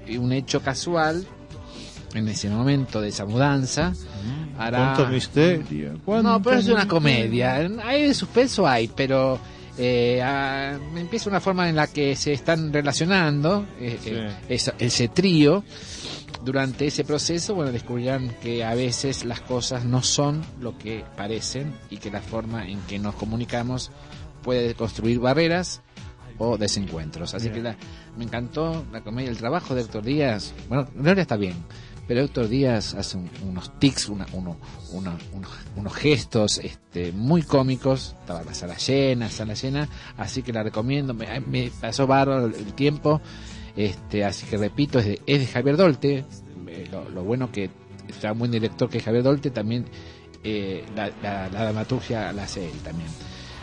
[0.08, 1.26] y un hecho casual,
[2.16, 3.94] en ese momento de esa mudanza,
[4.58, 4.94] hará...
[4.96, 6.00] Cuánto misterio.
[6.24, 7.58] No, pero es una comedia.
[7.84, 9.40] Hay de suspenso, hay, pero
[9.78, 14.10] eh, ah, empieza una forma en la que se están relacionando eh, Sí.
[14.14, 15.64] eh, ese trío.
[16.44, 21.74] Durante ese proceso, bueno, descubrirán que a veces las cosas no son lo que parecen
[21.90, 23.92] y que la forma en que nos comunicamos
[24.44, 25.82] puede construir barreras
[26.38, 27.34] o desencuentros.
[27.34, 27.56] Así Bien.
[27.56, 27.76] que la-
[28.18, 30.54] me encantó la comedia, el trabajo de Héctor Díaz.
[30.70, 31.56] Bueno, Gloria está bien,
[32.08, 34.56] pero Héctor Díaz hace un- unos tics, una- uno-
[34.94, 38.16] una- unos, unos gestos este, muy cómicos.
[38.22, 41.14] Estaba la sala llena, sala llena, así que la recomiendo.
[41.14, 43.20] Me, me pasó bárbaro el tiempo,
[43.86, 46.26] este, así que repito, es de, es de Javier Dolte.
[46.68, 47.70] Eh, lo, lo bueno que
[48.08, 49.86] está un buen director que es Javier Dolte, también
[50.44, 53.10] eh, la, la, la dramaturgia la hace él también.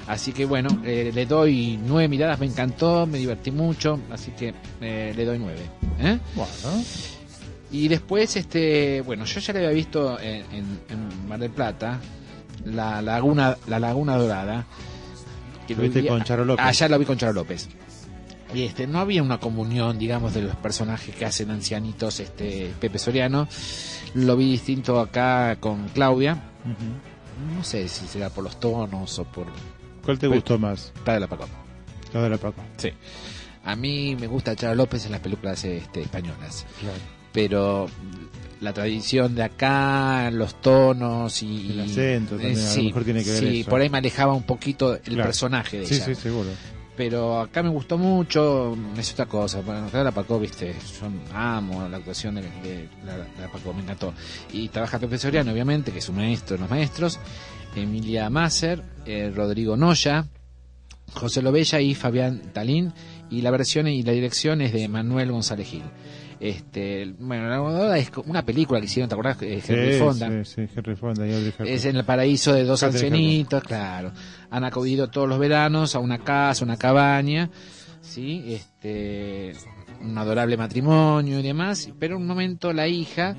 [0.07, 4.55] Así que bueno, eh, le doy nueve miradas, me encantó, me divertí mucho, así que
[4.81, 5.63] eh, le doy nueve.
[6.35, 6.85] Bueno,
[7.73, 11.99] Y después, este, bueno, yo ya le había visto en, en- en Mar del Plata,
[12.65, 14.65] la Laguna, la Laguna Dorada.
[15.67, 16.65] Que Lo viste vi- con Charo López.
[16.65, 17.69] Allá lo vi con Charo López.
[18.55, 22.99] Y este, no había una comunión, digamos, de los personajes que hacen ancianitos, este, Pepe
[22.99, 23.49] Soriano.
[24.15, 26.43] Lo vi distinto acá con Claudia.
[27.55, 29.47] No sé si será por los tonos o por
[30.05, 30.93] ¿cuál te Pero- gustó más?
[31.05, 31.49] la de la Paco.
[32.15, 32.63] La de la Paco.
[32.79, 32.91] Sí.
[33.65, 36.65] A mí me gusta Charo López en las películas este, españolas.
[36.81, 36.97] Claro.
[37.33, 37.87] pero
[38.63, 43.23] la tradición de acá, los tonos y El acento también, a lo sí, mejor tiene
[43.25, 43.69] que ver sí, eso.
[43.71, 45.25] por ahí me alejaba un poquito el Claro.
[45.25, 46.05] personaje de Sí, ella.
[46.07, 46.49] sí, seguro.
[46.97, 49.59] Pero acá me gustó mucho, es otra cosa.
[49.59, 54.15] Acá la Paco, viste, yo amo la actuación de, de la, la Paco, me encantó.
[54.53, 57.21] Y trabaja Pepe Soriano, obviamente, que es un maestro de los maestros,
[57.75, 60.27] Emilia Masser, eh, Rodrigo Noya,
[61.13, 62.93] José Lobella y Fabián Talín.
[63.29, 65.83] Y la versión y la dirección es de Manuel González Gil.
[66.39, 69.41] Este, bueno, la Godada es una película que hicieron, ¿te acordás?
[69.41, 70.45] Eh, Henry sí, Fonda.
[70.45, 71.55] Sí, sí, Henry Fonda y.
[71.61, 74.13] Es en el paraíso de dos Catherine ancianitos, claro.
[74.51, 77.51] Han acudido todos los veranos a una casa, una cabaña,
[78.03, 79.53] sí, este,
[80.03, 81.89] un adorable matrimonio y demás.
[81.99, 83.35] Pero en un momento la hija,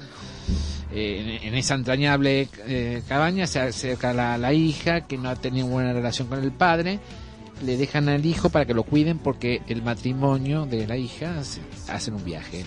[0.91, 5.35] eh, en, en esa entrañable eh, cabaña, se acerca la, la hija que no ha
[5.35, 6.99] tenido buena relación con el padre.
[7.65, 11.61] Le dejan al hijo para que lo cuiden porque el matrimonio de la hija hace-
[11.89, 12.63] hacen un viaje.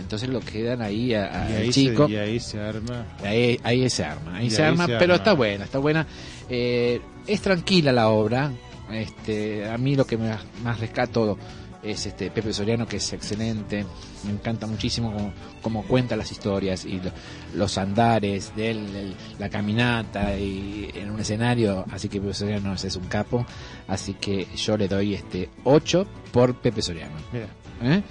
[0.00, 2.06] Entonces lo quedan ahí al chico.
[2.08, 3.06] se, y ahí se arma.
[3.22, 6.06] Ahí, ahí se arma, ahí se ahí arma, se pero está buena, está buena.
[6.48, 8.50] Eh, es tranquila la obra.
[8.90, 10.30] Este, a mí lo que me,
[10.62, 11.38] más rescato
[11.82, 13.84] es este Pepe Soriano, que es excelente.
[14.24, 17.10] Me encanta muchísimo cómo, cómo cuenta las historias y lo-
[17.54, 21.84] los andares de él, el- la caminata y en un escenario.
[21.90, 23.44] Así que Pepe Soriano es un capo.
[23.88, 27.16] Así que yo le doy este 8 por Pepe Soriano.
[27.32, 27.46] Mira,
[27.82, 28.02] ¿eh?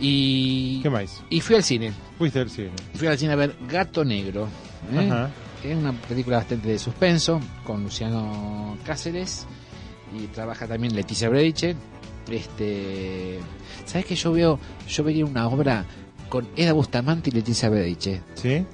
[0.00, 1.22] Y, ¿qué más?
[1.30, 1.92] y fui al cine.
[2.18, 2.70] Fuiste al cine.
[2.94, 4.48] Fui al cine a ver Gato Negro.
[4.92, 5.08] ¿eh?
[5.08, 5.30] Ajá.
[5.62, 9.46] Es una película bastante de suspenso con Luciano Cáceres
[10.16, 11.76] y trabaja también Leticia Brediche.
[12.30, 13.38] Este,
[13.84, 14.58] ¿sabes que yo veo?
[14.88, 15.84] Yo vería una obra
[16.28, 18.22] con Eda Bustamante y Leticia Brediche.
[18.34, 18.64] ¿Sí?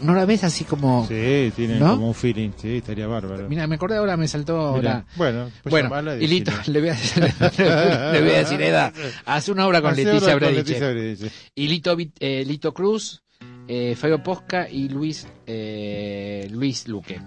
[0.00, 1.06] ¿No la ves así como?
[1.06, 1.90] Sí, tienen ¿No?
[1.94, 2.50] como un feeling.
[2.56, 3.48] Sí, estaría bárbaro.
[3.48, 5.04] Mira, me acordé ahora, me saltó ahora.
[5.16, 8.92] Bueno, pues Bueno, y Lito, le voy, a decir, le voy a decir, Eda,
[9.26, 10.56] haz una obra con Hace Leticia obra con.
[10.56, 11.30] Leticia Brediche.
[11.54, 13.22] Y Lito, eh, Lito Cruz,
[13.68, 17.20] eh, Fabio Posca y Luis, eh, Luis Luque.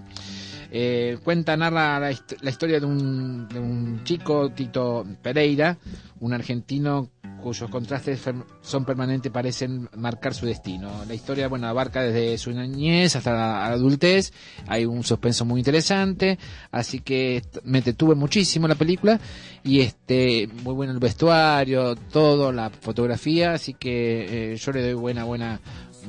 [0.70, 5.78] Eh, cuenta, narra la, hist- la historia de un, de un chico, Tito Pereira,
[6.20, 7.10] un argentino
[7.42, 8.22] cuyos contrastes
[8.62, 10.90] son permanentes, parecen marcar su destino.
[11.06, 14.32] La historia, bueno, abarca desde su niñez hasta la adultez.
[14.66, 16.38] Hay un suspenso muy interesante,
[16.72, 19.20] así que me detuve muchísimo la película
[19.62, 24.94] y este muy bueno el vestuario, todo, la fotografía, así que eh, yo le doy
[24.94, 25.60] buena buena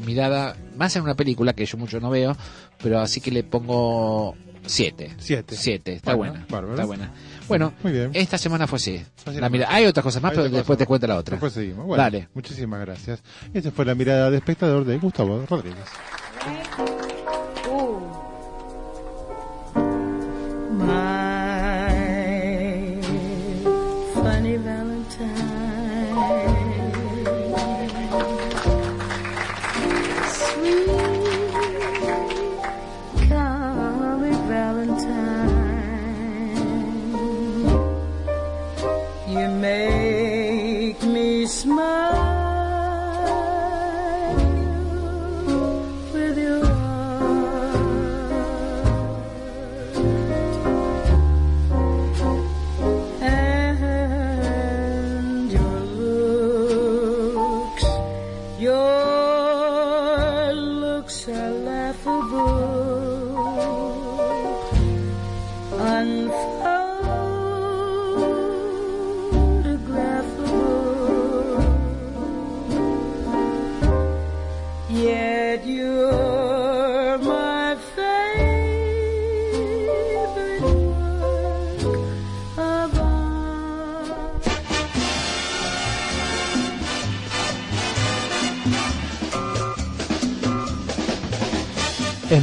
[0.06, 2.36] mirada, más en una película que yo mucho no veo,
[2.82, 4.36] pero así que le pongo
[4.68, 5.16] 7.
[5.18, 5.56] Siete.
[5.56, 6.46] 7, está Bueno, buena.
[6.50, 6.74] bárbaro.
[6.76, 7.12] Está buena.
[7.48, 8.12] Bueno, Muy bien.
[8.14, 9.02] esta semana fue así.
[9.26, 9.52] La nomás.
[9.52, 10.78] mira, hay otras cosas más, Hay pero después cosa.
[10.78, 11.34] te cuento la otra.
[11.36, 11.86] Después seguimos.
[11.86, 12.28] Bueno, Dale.
[12.34, 13.22] Muchísimas gracias.
[13.54, 16.97] Esta fue la mirada de espectador de Gustavo Rodríguez.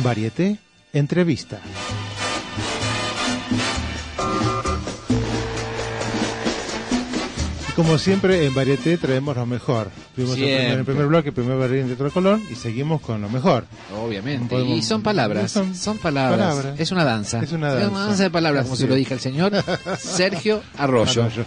[0.04, 0.58] Varieté,
[0.92, 1.58] entrevista.
[7.68, 9.88] Y como siempre, en Varieté traemos lo mejor.
[10.14, 13.20] Tuvimos el primer, el primer bloque, el primer Berlín de otro color, y seguimos con
[13.20, 13.64] lo mejor.
[14.00, 14.54] Obviamente.
[14.54, 15.50] Podemos- y son palabras.
[15.50, 16.38] son Son, palabras.
[16.54, 16.80] palabras.
[16.80, 17.42] Es una danza.
[17.42, 18.22] Es una danza.
[18.22, 19.52] de palabras, como se lo dije al señor
[19.98, 21.22] Sergio Arroyo.
[21.24, 21.44] Arroyo.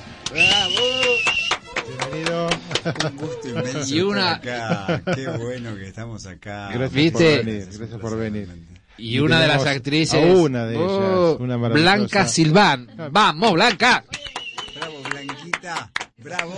[3.87, 5.01] Y una- acá.
[5.15, 6.69] Qué bueno que estamos acá.
[6.73, 7.37] Gracias ¿Viste?
[7.37, 7.65] por venir.
[7.77, 8.49] Gracias por venir.
[8.97, 10.15] Y una de las actrices.
[10.15, 11.95] a una de ellas, Oh, una maravillosa.
[11.95, 12.87] Blanca Silván.
[13.11, 14.03] Vamos, Blanca.
[14.75, 15.91] Bravo, Blanquita.
[16.17, 16.53] Bravo.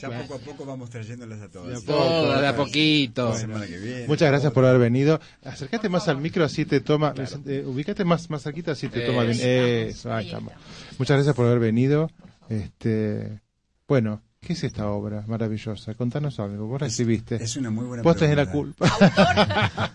[0.00, 1.68] Ya poco a poco vamos trayéndolas a todas.
[1.68, 1.98] De a poco.
[2.04, 3.28] Todo de a poquito.
[3.28, 4.06] La semana que viene.
[4.08, 5.20] Muchas gracias por haber venido.
[5.44, 7.14] Acércate más al micro, así te toma.
[7.46, 9.38] eh, ubícate más, más cerquita, así te toma bien.
[9.40, 10.52] Eso, ahí estamos.
[10.98, 12.10] Muchas gracias por haber venido.
[12.48, 13.40] Este,
[13.86, 15.94] bueno, ¿qué es esta obra maravillosa?
[15.94, 16.66] Contanos algo.
[16.66, 17.36] Vos recibiste.
[17.36, 18.88] Es una muy buena Vos tenés la culpa.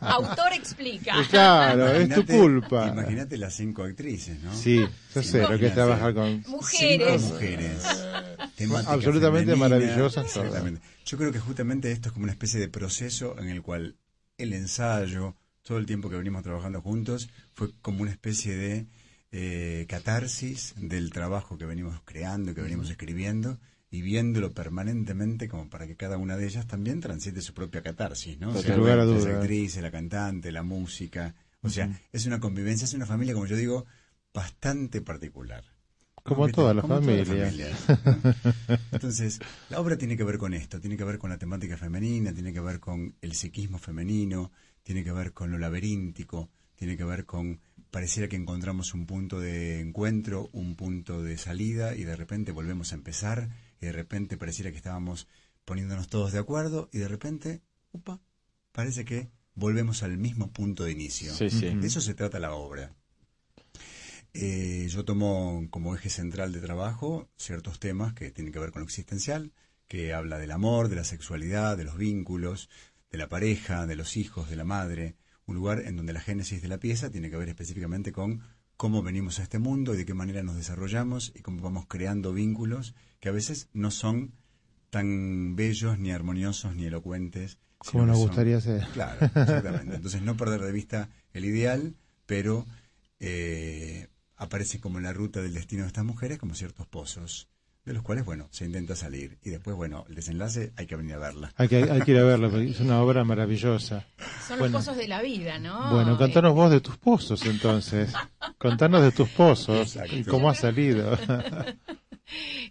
[0.02, 1.16] Autor explica.
[1.30, 2.89] claro, es tu culpa.
[2.89, 4.54] Imagínate las cinco actrices, ¿no?
[4.56, 6.43] Sí, yo sé lo que es trabajar con.
[6.48, 7.22] Mujeres.
[7.22, 7.84] Cinco mujeres.
[8.56, 10.48] Temática Absolutamente maravillosas todas.
[10.48, 10.82] Exactamente.
[11.06, 13.96] Yo creo que justamente esto es como una especie de proceso en el cual
[14.38, 18.86] el ensayo, todo el tiempo que venimos trabajando juntos, fue como una especie de
[19.32, 23.58] eh, catarsis del trabajo que venimos creando, que venimos escribiendo
[23.96, 28.38] y viéndolo permanentemente como para que cada una de ellas también transite su propia catarsis,
[28.38, 28.50] ¿no?
[28.50, 29.39] O Sin lugar a las duda.
[29.39, 33.56] actrices, la cantante, la música, o sea, es una convivencia, es una familia, como yo
[33.56, 33.86] digo,
[34.34, 35.64] bastante particular.
[36.14, 37.06] Como todas las Como ¿no?
[38.91, 39.39] Entonces,
[39.70, 42.52] la obra tiene que ver con esto, tiene que ver con la temática femenina, tiene
[42.52, 44.52] que ver con el psiquismo femenino,
[44.84, 49.39] tiene que ver con lo laberíntico, tiene que ver con pareciera que encontramos un punto
[49.39, 53.48] de encuentro, un punto de salida y de repente volvemos a empezar
[53.86, 55.28] y de repente pareciera que estábamos
[55.64, 57.62] poniéndonos todos de acuerdo y de repente,
[57.92, 58.20] upa,
[58.72, 61.32] parece que volvemos al mismo punto de inicio.
[61.34, 61.70] Sí, sí.
[61.70, 62.96] De eso se trata la obra.
[64.34, 68.82] eh, yo tomo como eje central de trabajo ciertos temas que tienen que ver con
[68.82, 69.54] lo existencial,
[69.88, 72.70] que habla del amor, de la sexualidad, de los vínculos,
[73.12, 75.16] de la pareja, de los hijos, de la madre,
[75.46, 78.42] un lugar en donde la génesis de la pieza tiene que ver específicamente con
[78.78, 82.34] cómo venimos a este mundo y de qué manera nos desarrollamos y cómo vamos creando
[82.34, 84.34] vínculos que a veces no son
[84.91, 87.57] tan bellos, ni armoniosos, ni elocuentes.
[87.80, 88.86] Como nos son- gustaría ser.
[88.93, 89.95] Claro, exactamente.
[89.95, 91.95] Entonces no perder de vista el ideal,
[92.28, 92.67] pero
[93.19, 97.47] eh, aparece como en la ruta del destino de estas mujeres como ciertos pozos,
[97.84, 99.39] de los cuales, bueno, se intenta salir.
[99.43, 101.51] Y después, bueno, el desenlace hay que venir a verla.
[101.55, 104.05] Hay que, hay que ir a verlo, porque es una obra maravillosa.
[104.47, 104.78] Son Bueno.
[104.78, 105.91] los pozos de la vida, ¿no?
[105.95, 108.13] Bueno, contanos vos de tus pozos entonces.
[108.59, 111.17] Contanos de tus pozos y cómo ha salido.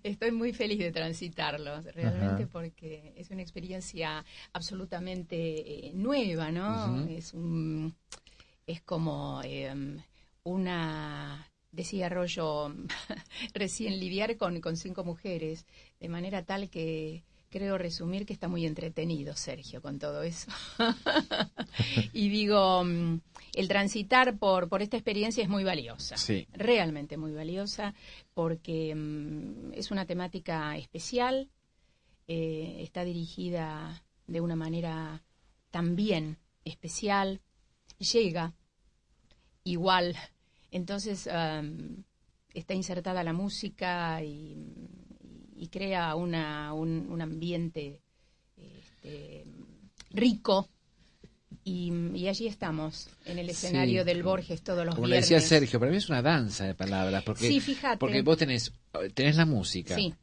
[0.03, 2.53] Estoy muy feliz de transitarlos, realmente, Ajá.
[2.53, 7.07] porque es una experiencia absolutamente eh, nueva, ¿no?
[7.07, 7.95] Es un,
[8.67, 9.73] es como eh,
[10.43, 12.73] una decía Rollo
[13.55, 15.67] recién lidiar con, con cinco mujeres,
[16.01, 17.25] de manera tal que
[17.55, 20.51] creo resumir que está muy entretenido Sergio con todo eso.
[22.13, 23.21] y digo, mm,
[23.55, 26.49] el transitar por, por esta experiencia es muy valiosa Sí.
[26.53, 27.95] realmente muy valiosa
[28.35, 31.49] porque mm, es una temática especial,
[32.27, 35.23] eh, está dirigida de una manera
[35.71, 37.41] también especial,
[37.99, 38.53] llega
[39.63, 40.17] igual,
[40.73, 42.03] entonces am,
[42.53, 44.57] está insertada la música y,
[45.57, 48.01] y crea una, un, un ambiente
[48.57, 49.45] este,
[50.11, 50.69] rico.
[51.67, 55.13] Y, y allí estamos, en el escenario Sí, del como- Borges todos los Como le
[55.17, 55.31] viernes.
[55.31, 57.23] decía Sergio, para mí es una danza de palabras.
[57.25, 57.97] Porque, Sí, fíjate.
[57.99, 58.73] Porque vos tenés,
[59.15, 59.95] tenés la música.
[59.95, 60.15] Sí.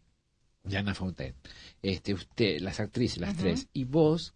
[0.63, 1.33] de Ana Fontaine.
[1.81, 3.67] Este, usted, las actrices, las tres.
[3.73, 4.35] Y vos,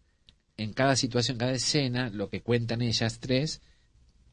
[0.57, 3.61] en cada situación, cada escena, lo que cuentan ellas tres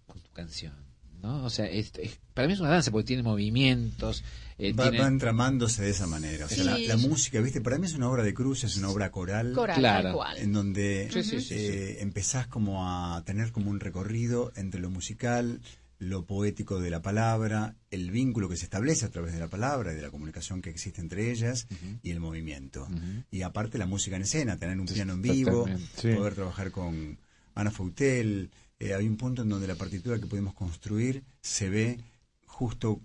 [0.07, 0.75] con tu canción.
[1.23, 1.45] ¿No?
[1.45, 4.25] O sea, es- es- para mí es una danza porque tiene movimientos.
[4.59, 6.45] eh, Va, tiene- va entramándose de esa manera.
[6.47, 6.65] O sea, Sí.
[6.87, 7.61] la, la música, ¿viste?
[7.61, 9.55] Para mí es una obra de cruz, es una obra coral.
[9.55, 10.13] Coral, Claro.
[10.13, 10.37] cual.
[10.39, 14.89] En donde Sí, sí, sí, eh, empezás como a tener como un recorrido entre lo
[14.91, 15.61] musical,
[15.99, 19.93] lo poético de la palabra, el vínculo que se establece a través de la palabra
[19.93, 21.67] y de la comunicación que existe entre ellas
[22.03, 22.87] y el movimiento.
[23.33, 25.67] Y aparte la música en escena, tener un piano en vivo,
[26.17, 27.19] poder trabajar con
[27.55, 28.51] Ana Fautel.
[28.83, 32.01] Eh, hay un punto en donde la partitura que pudimos construir se ve
[32.47, 33.01] justo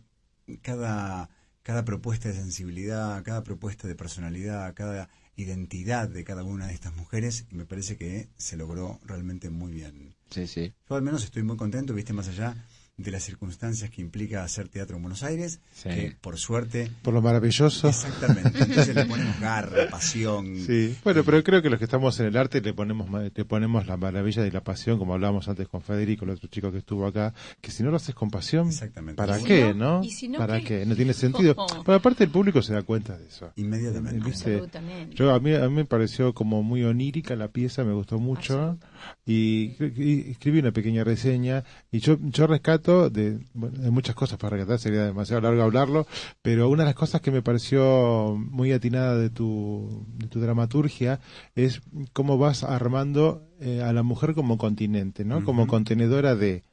[0.63, 1.30] cada,
[1.61, 6.95] cada propuesta de sensibilidad, cada propuesta de personalidad, cada identidad de cada una de estas
[6.95, 10.15] mujeres y me parece que se logró realmente muy bien.
[10.32, 10.73] Sí, sí.
[10.89, 12.55] Yo al menos estoy muy contento, viste, más allá
[12.97, 15.89] de las circunstancias que implica hacer teatro en Buenos Aires, Sí.
[15.89, 16.91] que por suerte...
[17.03, 17.89] Por lo maravilloso.
[17.89, 20.57] Exactamente, entonces le ponemos garra, pasión.
[20.65, 23.85] Sí, bueno, pero creo que los que estamos en el arte le ponemos le ponemos
[23.85, 27.05] la maravilla y la pasión, como hablábamos antes con Federico, el otro chico que estuvo
[27.05, 29.15] acá, que si no lo haces con pasión, Exactamente.
[29.15, 29.99] ¿para ¿Y si qué, no?
[29.99, 30.03] no?
[30.03, 30.65] ¿Y si no ¿Para qué?
[30.79, 30.85] qué?
[30.87, 31.55] No tiene sentido.
[31.85, 33.51] Pero aparte el público se da cuenta de eso.
[33.57, 34.25] Inmediatamente.
[34.25, 34.53] ¿Viste?
[34.53, 35.15] Absolutamente.
[35.15, 38.79] Yo a mí, a mí me pareció como muy onírica la pieza, me gustó mucho
[39.25, 44.37] y, y escribí una pequeña reseña y yo yo rescato de bueno, hay muchas cosas
[44.37, 46.07] para rescatar, sería demasiado largo hablarlo,
[46.41, 51.19] pero una de las cosas que me pareció muy atinada de tu de tu dramaturgia
[51.55, 51.81] es
[52.13, 55.43] cómo vas armando eh, a la mujer como continente, ¿no?
[55.43, 56.63] Como contenedora de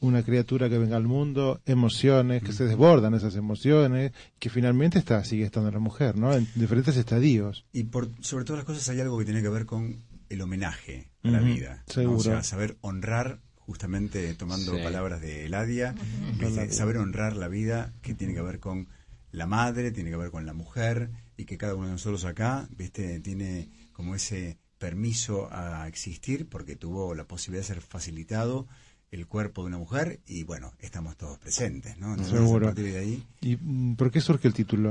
[0.00, 5.22] una criatura que venga al mundo, emociones, que se desbordan esas emociones, que finalmente está,
[5.24, 6.32] sigue estando la mujer, ¿no?
[6.32, 7.66] En diferentes estadios.
[7.72, 11.10] Y por sobre todas las cosas hay algo que tiene que ver con el homenaje
[11.22, 11.84] a la vida.
[11.86, 11.92] ¿no?
[11.92, 12.18] seguro.
[12.18, 14.82] O sea, saber honrar, justamente tomando Sí.
[14.82, 15.94] palabras de Eladia,
[16.38, 16.72] ¿viste?
[16.72, 18.88] saber honrar la vida que tiene que ver con
[19.32, 22.68] la madre, tiene que ver con la mujer, y que cada uno de nosotros acá,
[22.76, 28.66] viste, tiene como ese permiso a existir porque tuvo la posibilidad de ser facilitado
[29.10, 32.10] el cuerpo de una mujer y bueno, estamos todos presentes, ¿no?
[32.12, 32.66] Entonces, Seguro.
[32.66, 34.90] a partir de ahí ¿Y mm, por qué surge el título?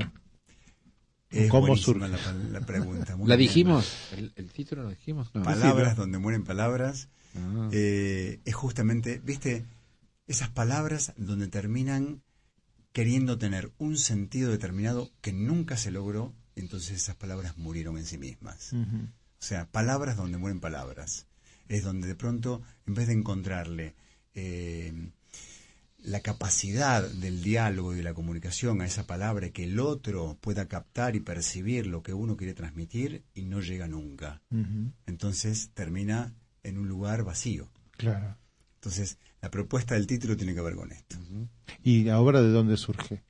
[1.30, 2.08] Es ¿Cómo surge?
[2.08, 2.18] La,
[2.52, 3.16] la pregunta.
[3.16, 3.48] muy ¿La bien.
[3.50, 3.94] dijimos?
[4.16, 5.30] ¿El, el título lo dijimos?
[5.34, 5.44] No.
[5.44, 7.10] Palabras donde mueren palabras.
[7.36, 7.70] Ah.
[7.72, 9.66] eh, es justamente, viste,
[10.28, 12.24] esas palabras donde terminan
[12.92, 18.18] queriendo tener un sentido determinado que nunca se logró, entonces esas palabras murieron en sí
[18.18, 18.74] mismas.
[18.74, 21.28] O sea, palabras donde mueren palabras.
[21.68, 23.96] Es donde de pronto, en vez de encontrarle
[24.34, 25.12] eh,
[26.04, 30.68] la capacidad del diálogo y de la comunicación a esa palabra que el otro pueda
[30.68, 34.42] captar y percibir lo que uno quiere transmitir y no llega nunca.
[35.06, 36.34] Entonces termina
[36.64, 37.70] en un lugar vacío.
[37.98, 38.38] Claro.
[38.76, 41.18] Entonces, la propuesta del título tiene que ver con esto.
[41.84, 43.24] ¿Y la obra de dónde surge?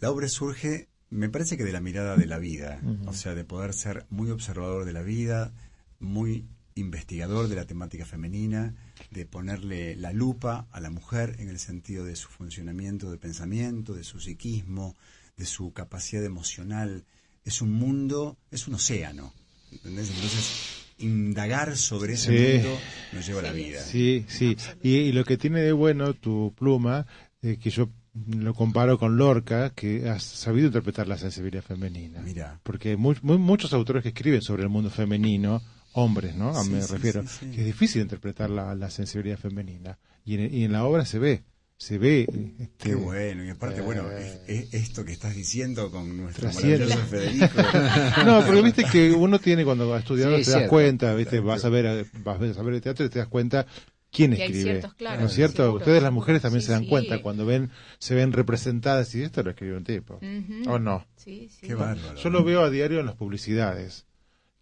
[0.00, 3.44] La obra surge, me parece que de la mirada de la vida, o sea, de
[3.44, 5.52] poder ser muy observador de la vida,
[5.98, 8.74] muy investigador de la temática femenina,
[9.10, 13.94] de ponerle la lupa a la mujer en el sentido de su funcionamiento de pensamiento,
[13.94, 14.96] de su psiquismo,
[15.36, 17.04] de su capacidad emocional.
[17.44, 19.32] Es un mundo, es un océano.
[19.70, 20.10] ¿entendés?
[20.10, 22.58] Entonces, indagar sobre ese Sí.
[22.58, 22.78] mundo
[23.12, 23.80] nos lleva a la vida.
[23.82, 24.56] Sí, sí.
[24.82, 27.06] Y, y lo que tiene de bueno tu pluma,
[27.42, 27.88] eh, que yo
[28.28, 32.20] lo comparo con Lorca, que has sabido interpretar la sensibilidad femenina.
[32.20, 32.60] Mira.
[32.62, 35.62] Porque mu- mu- muchos autores que escriben sobre el mundo femenino,
[35.92, 36.50] hombres, ¿no?
[36.50, 37.50] A Sí, me sí, refiero, sí, sí.
[37.52, 39.98] que es difícil interpretar la, la sensibilidad femenina.
[40.24, 41.42] Y en, y en la obra se ve,
[41.76, 42.20] se ve.
[42.22, 46.16] eh, este, Qué bueno, y aparte, eh, bueno, es- es esto que estás diciendo con
[46.16, 47.46] nuestro maravilloso Federico.
[48.24, 50.70] No, porque viste que uno tiene cuando ha estudiado Sí, te das cierto.
[50.70, 53.66] cuenta, viste, vas a ver a- vas a ver el teatro y te das cuenta
[54.10, 54.70] quién Que hay escribe.
[54.72, 55.56] ciertos, claro, ¿No es cierto?
[55.64, 56.88] seguro, Ustedes las mujeres también Sí, se dan sí.
[56.88, 60.20] cuenta cuando ven se ven representadas y esto lo escribió un tipo.
[60.68, 61.04] ¿O no?
[61.16, 61.66] Sí, sí.
[61.66, 62.14] Qué bárbaro.
[62.16, 64.06] Yo lo veo a diario en las publicidades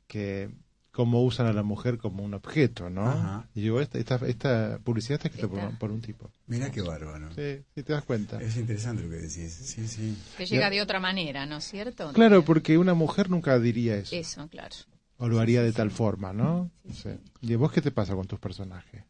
[0.07, 0.51] que
[0.91, 3.09] cómo usan a la mujer como un objeto, ¿no?
[3.09, 3.49] Ajá.
[3.55, 6.30] Y digo, esta, esta, esta publicidad está escrita por, por un tipo.
[6.47, 7.28] Mira qué bárbaro.
[7.34, 8.41] Sí, sí, te das cuenta.
[8.41, 9.53] Es interesante lo que decís.
[9.53, 10.16] Sí, sí.
[10.36, 12.12] Te llega de otra manera, ¿no es cierto?
[12.12, 14.14] Claro, porque una mujer nunca diría eso.
[14.16, 14.74] Eso, claro.
[15.18, 16.70] O lo haría de tal forma, ¿no?
[16.93, 17.11] Sí.
[17.43, 19.05] ¿Y a vos qué te pasa con tus personajes?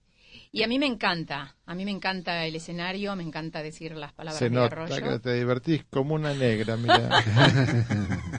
[0.53, 4.12] Y a mí me encanta, a mí me encanta el escenario, me encanta decir las
[4.12, 5.09] palabras Se de nota Arroyo.
[5.12, 7.09] que te divertís como una negra, mira.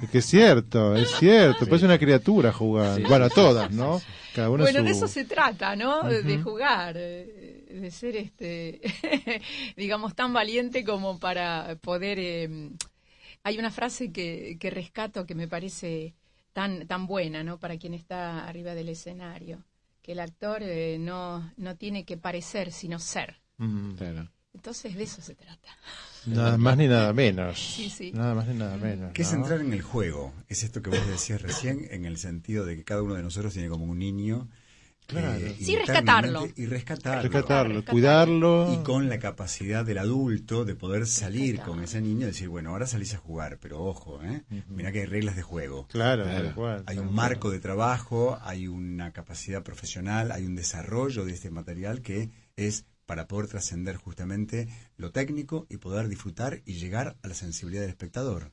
[0.04, 1.66] es que es cierto, es cierto.
[1.68, 2.98] Parece una criatura jugando.
[2.98, 3.04] Sí.
[3.04, 4.02] Bueno, todas, ¿no?
[4.36, 4.86] Cada uno Bueno, su...
[4.86, 6.04] de eso se trata, ¿no?
[6.04, 8.82] De- jugar, eh, de ser, este,
[9.78, 12.20] digamos, tan valiente como para poder.
[12.20, 12.72] eh,
[13.44, 16.14] hay una frase que, que rescato que me parece
[16.52, 17.58] tan, tan buena, ¿no?
[17.58, 19.64] Para quien está arriba del escenario,
[20.02, 23.42] que el actor eh, no, no tiene que parecer, sino ser.
[23.58, 23.94] Mm,
[24.54, 25.70] Entonces, de eso se trata.
[26.26, 27.60] Nada más ni nada menos.
[27.60, 28.12] Sí, sí.
[28.12, 29.12] Nada más ni nada menos.
[29.14, 29.40] ¿Qué es ¿no?
[29.40, 30.34] entrar en el juego?
[30.48, 33.54] Es esto que vos decías recién, en el sentido de que cada uno de nosotros
[33.54, 34.50] tiene como un niño.
[35.08, 35.34] Claro.
[35.46, 36.48] eh, Sí, rescatarlo.
[36.56, 37.22] Y rescatarlo.
[37.30, 38.74] Rescatarlo, cuidarlo.
[38.74, 42.70] Y con la capacidad del adulto de poder salir con ese niño y decir, bueno,
[42.70, 44.44] ahora salís a jugar, pero ojo, ¿eh?
[44.70, 45.88] Mirá que hay reglas de juego.
[45.88, 51.34] Claro, cual, Hay un marco de trabajo, hay una capacidad profesional, hay un desarrollo de
[51.34, 57.18] este material que es para poder trascender justamente lo técnico y poder disfrutar y llegar
[57.22, 58.52] a la sensibilidad del espectador.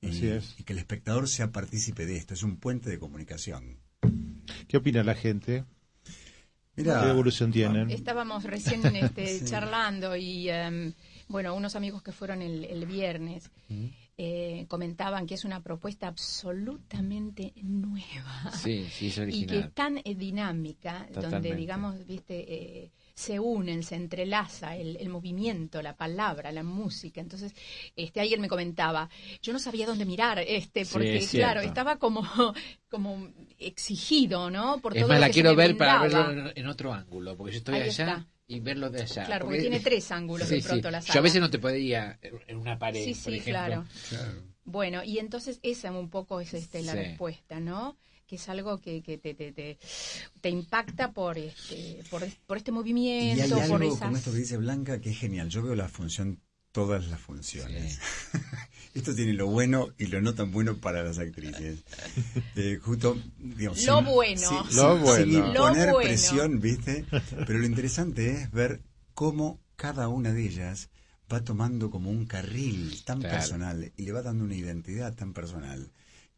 [0.00, 0.54] Y- así es.
[0.58, 3.78] Y que el espectador sea partícipe de esto, es un puente de comunicación.
[4.70, 5.64] ¿Qué opina la gente?
[6.76, 7.90] ¿Qué evolución tienen?
[7.90, 10.92] Estábamos recién este, charlando y, em,
[11.26, 13.50] bueno, unos amigos que fueron el, el viernes
[14.16, 18.52] eh, comentaban que es una propuesta absolutamente nueva.
[18.52, 19.58] Sí, sí, es Y que original.
[19.58, 25.82] es tan eh, dinámica, donde, digamos, viste, eh, se unen, se entrelaza el, el movimiento,
[25.82, 27.20] la palabra, la música.
[27.20, 27.52] Entonces,
[27.96, 29.08] este, ayer me comentaba,
[29.42, 31.46] yo no sabía dónde mirar, este, Sí, porque, es cierto.
[31.52, 32.22] claro, estaba como,
[32.90, 34.80] como exigido, ¿no?
[34.80, 37.52] Por Es todo más, lo la que quiero ver para verlo en, otro ángulo, porque
[37.52, 38.26] yo estoy Ahí allá está.
[38.46, 39.24] y verlo de allá.
[39.24, 41.20] Claro, porque tiene tres ángulos de pronto la Yo a sala.
[41.20, 43.84] veces no te podía en en una pared, Sí, por sí, ejemplo.
[44.08, 44.42] claro.
[44.64, 46.98] Bueno, y entonces esa un poco es este, la Sí.
[46.98, 47.96] respuesta, ¿no?
[48.30, 49.76] Que es algo que, que te, te, te,
[50.40, 54.38] te impacta por este, por, por este y hay movimiento, algo por con esto que
[54.38, 55.48] dice Blanca que es genial.
[55.48, 56.38] Yo veo la función,
[56.70, 57.98] todas las funciones.
[58.94, 61.80] esto tiene lo bueno y lo no tan bueno para las actrices.
[62.54, 64.40] Eh, justo, digamos, Lo sin- bueno.
[64.48, 65.24] sin- Lo sin- bueno.
[65.24, 66.08] sin Lo imponer bueno.
[66.08, 67.04] presión, ¿viste?
[67.46, 68.80] Pero lo interesante es ver
[69.14, 70.88] cómo cada una de ellas
[71.32, 73.36] va tomando como un carril tan Claro.
[73.38, 75.90] personal y le va dando una identidad tan personal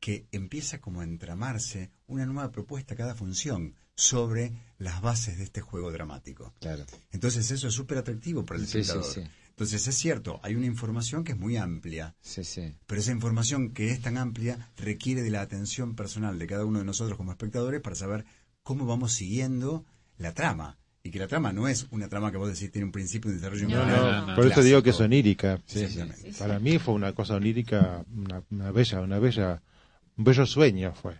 [0.02, 5.44] que empieza como a entramarse una nueva propuesta a cada función sobre las bases de
[5.44, 6.52] este juego dramático.
[6.60, 6.84] Claro.
[7.12, 9.14] Entonces eso es súper atractivo para el Sí, sí, espectador.
[9.14, 9.20] sí.
[9.50, 12.74] Entonces es cierto, hay una información que es muy amplia, Sí, sí.
[12.86, 16.80] pero esa información que es tan amplia requiere de la atención personal de cada uno
[16.80, 18.24] de nosotros como espectadores para saber
[18.64, 19.84] cómo vamos siguiendo
[20.18, 20.78] la trama.
[21.04, 23.36] Y que la trama no es una trama que vos decís tiene un principio, un
[23.36, 24.00] desarrollo y un No, final.
[24.00, 24.34] no, no.
[24.34, 25.60] Por eso digo que es onírica.
[25.72, 26.32] Exactamente.
[26.38, 29.62] Para mí fue una cosa onírica, una, una bella, una bella,
[30.16, 31.18] un bello sueño fue.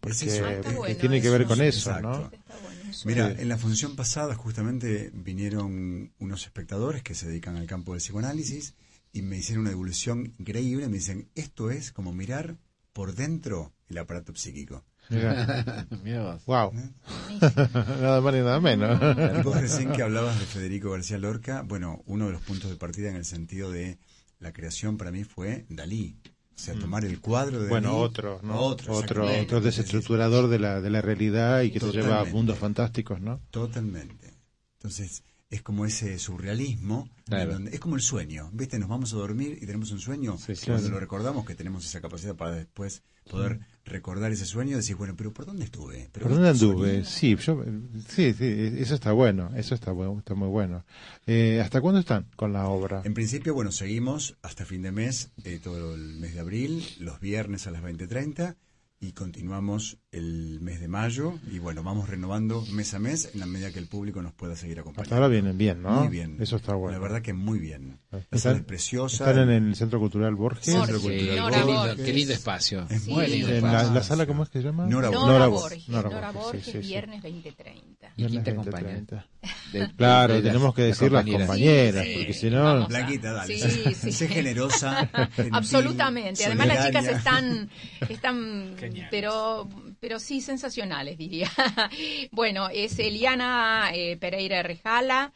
[0.00, 2.08] Porque Es que bueno tiene que ver con eso, Exacto.
[2.08, 2.18] ¿no?
[2.30, 2.80] Bueno.
[3.04, 8.00] Mira, en la función pasada justamente vinieron unos espectadores que se dedican al campo del
[8.00, 8.74] psicoanálisis
[9.12, 10.88] y me hicieron una devolución increíble.
[10.88, 12.56] Me dicen, esto es como mirar
[12.92, 14.84] por dentro el aparato psíquico.
[15.08, 15.86] Mira.
[16.04, 16.44] Mira vos.
[16.46, 16.72] Wow.
[16.72, 16.94] Buenísimo.
[18.00, 19.00] nada más ni nada menos.
[19.38, 22.76] Y vos recién que hablabas de Federico García Lorca, bueno, uno de los puntos de
[22.76, 23.98] partida en el sentido de
[24.38, 26.16] la creación para mí fue Dalí.
[26.60, 27.68] O sea, tomar el cuadro de.
[27.70, 28.60] Bueno, otro, ¿no?
[28.60, 32.32] Otro, otro, otro desestructurador de la, de la realidad y que te lleva a Totalmente.
[32.36, 33.40] mundos fantásticos, ¿no?
[33.50, 34.34] Totalmente.
[34.74, 37.54] Entonces, es como ese surrealismo, Claro.
[37.54, 38.78] donde- es como el sueño, ¿viste?
[38.78, 40.88] Nos vamos a dormir y tenemos un sueño, Sí, cuando claro.
[40.94, 45.32] lo recordamos, que tenemos esa capacidad para después poder recordar ese sueño, decir, bueno, pero
[45.32, 46.08] ¿por dónde estuve?
[46.12, 47.04] ¿Pero ¿Por dónde anduve?
[47.04, 47.64] Sí, yo,
[48.08, 50.84] sí, sí, eso está bueno, eso está, bueno, está muy bueno.
[51.26, 53.02] Eh, ¿Hasta cuándo están con la obra?
[53.04, 57.20] En principio, bueno, seguimos hasta fin de mes, eh, todo el mes de abril, los
[57.20, 58.56] viernes a las 20.30
[59.02, 63.46] y continuamos el mes de mayo y bueno, vamos renovando mes a mes en la
[63.46, 65.04] medida que el público nos pueda seguir acompañando.
[65.04, 65.90] Hasta ahora vienen bien, ¿no?
[66.02, 66.36] Muy bien.
[66.38, 66.98] Eso está bueno.
[66.98, 67.98] La verdad que muy bien.
[68.10, 69.30] La Están, sala es preciosa.
[69.30, 70.74] están en el Centro Cultural Borges.
[70.74, 72.04] Borges, Centro Cultural Nora qué, lindo, Borges.
[72.04, 72.86] qué lindo espacio.
[72.90, 73.88] Es Muy lindo En espacio.
[73.88, 74.86] la, la sala, ¿cómo es que se llama?
[74.86, 76.88] Nora Nora, Nora Borges, Nora Nora Borges, Borges, sí, sí, sí.
[76.88, 78.10] viernes 20.30.
[78.16, 78.98] ¿Y quién te Viernes acompaña?
[78.98, 79.24] 20:30.
[79.72, 81.46] De- Claro, de- tenemos las- que decir las compañeras.
[81.46, 82.86] compañeras, Sí, porque sí, si no...
[82.88, 83.58] Blanquita, dale.
[83.58, 84.12] Sí, sí.
[84.12, 85.06] Sé generosa.
[85.32, 86.44] gentil, Absolutamente.
[86.44, 87.70] Además las chicas están,
[88.08, 89.10] están Geniales.
[89.10, 89.68] pero,
[90.00, 91.50] pero sí sensacionales, diría.
[92.32, 95.32] bueno, es Eliana eh, Pereira Rejala,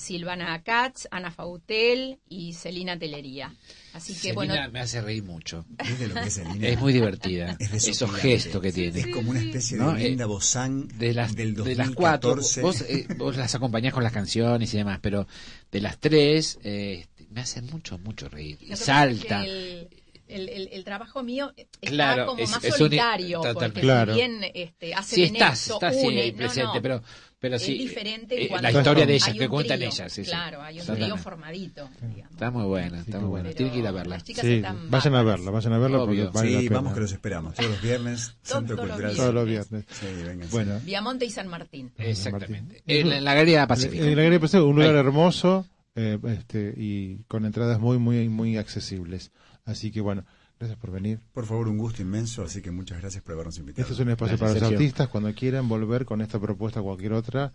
[0.00, 3.54] Silvana Katz, Ana Fautel y Celina Telería.
[3.92, 5.66] Así que bueno, me hace reír mucho.
[5.86, 7.56] ¿Viste lo que es muy divertida.
[7.58, 8.98] Es Esos gestos que tiene.
[8.98, 9.94] Es como una especie de ¿No?
[9.94, 12.62] Linda Eh, Bozán de las, del de las cuatro, 2014.
[12.62, 15.26] vos, eh, vos las acompañás con las canciones y demás, pero
[15.70, 18.58] de las tres eh, me hacen mucho, mucho reír.
[18.62, 19.44] Y salta.
[19.44, 19.99] es que el,
[20.30, 23.64] el- el- el trabajo mío está Claro, como es- más es un- solitario, totalmente.
[23.66, 24.12] porque Claro.
[24.14, 27.02] si bien este, hace Sí, de estás, nexo, estás sí, une, no, presente, no, pero,
[27.38, 27.78] pero es sí.
[27.78, 29.88] diferente eh, cuando la historia de ellas, que un cuentan trío.
[29.90, 30.30] ellas, sí, sí.
[30.30, 32.30] Claro, hay un trío formadito, digamos.
[32.32, 33.44] Está muy buena, está muy buena.
[33.48, 34.14] Pero Tiene que ir a verla.
[34.16, 36.32] las chicas Sí, están vayan a verla, vayan a verla porque Obvio.
[36.32, 36.74] vale sí, la pena.
[36.76, 37.54] vamos que los esperamos.
[37.54, 39.16] Todos los viernes, Centro Todos los Cultural.
[39.16, 39.84] Todos los viernes.
[39.90, 40.06] Sí.
[40.50, 41.92] Bueno, Viamonte y San Martín.
[41.98, 42.82] Exactamente.
[42.86, 44.02] En, la Galería Pacífica.
[44.04, 45.66] en la Galería Pacífica, un lugar hermoso
[45.96, 49.32] eh, este, y con entradas muy, muy, muy accesibles.
[49.70, 50.24] Así que bueno,
[50.58, 51.20] gracias por venir.
[51.32, 53.82] Por favor, un gusto inmenso, así que muchas gracias por habernos invitado.
[53.82, 54.76] Este es un espacio Gracias, para los Sergio.
[54.78, 55.08] artistas.
[55.08, 57.52] Cuando quieran volver con esta propuesta o cualquier otra,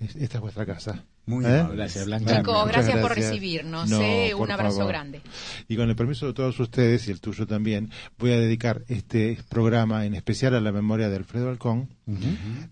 [0.00, 1.04] esta es vuestra casa.
[1.26, 1.60] Muy ¿Eh?
[1.60, 1.76] amable.
[1.76, 2.38] Gracias, Blanca.
[2.38, 3.88] Chicos, gracias, por recibirnos.
[3.88, 4.88] No, eh, por un abrazo favor.
[4.92, 5.20] grande.
[5.68, 9.38] Y con el permiso de todos ustedes y el tuyo también, voy a dedicar este
[9.48, 11.88] programa en especial a la memoria de Alfredo Alcón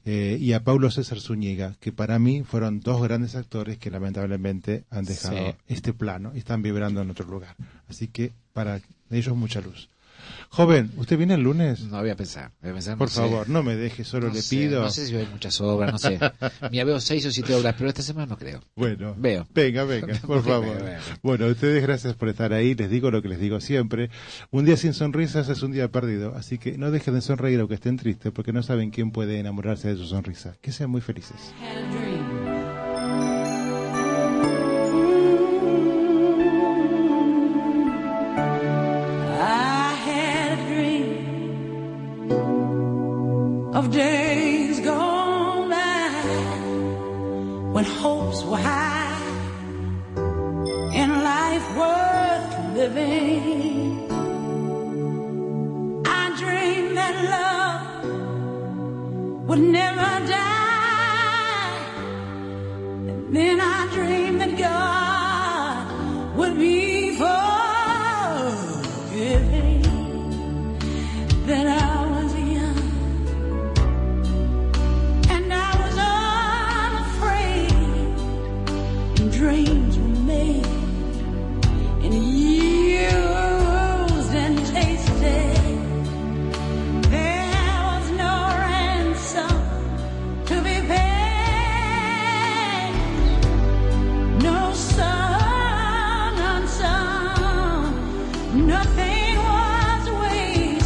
[0.05, 4.85] eh, y a Paulo César Zúñiga, que para mí fueron dos grandes actores que lamentablemente
[4.91, 5.55] han dejado Sí.
[5.68, 7.55] este plano y están vibrando en otro lugar.
[7.89, 9.89] Así que para ellos mucha luz.
[10.51, 11.81] Joven, ¿usted viene el lunes?
[11.83, 12.53] No voy a pensar.
[12.62, 13.20] Voy a pensar no Por sé.
[13.20, 14.83] favor, no me deje, solo No le sé, pido.
[14.83, 16.18] No sé si hay muchas obras, no sé.
[16.70, 18.61] Mira, veo seis o siete obras, pero esta semana no creo.
[18.74, 19.47] Bueno, Veo.
[19.55, 20.76] venga, venga, por favor.
[20.83, 21.01] venga.
[21.22, 22.74] Bueno, ustedes gracias por estar ahí.
[22.74, 24.11] Les digo lo que les digo siempre.
[24.51, 26.35] Un día sin sonrisas es un día perdido.
[26.35, 29.89] Así que no dejen de sonreír aunque estén tristes, porque no saben quién puede enamorarse
[29.89, 30.55] de su sonrisa.
[30.61, 31.37] Que sean muy felices.
[43.91, 46.11] days gone by
[47.72, 49.22] when hopes were high
[50.95, 54.11] and life worth living.
[56.07, 57.80] I dreamed that love
[59.49, 61.78] would never die,
[63.11, 66.88] and then I dreamed that God would be.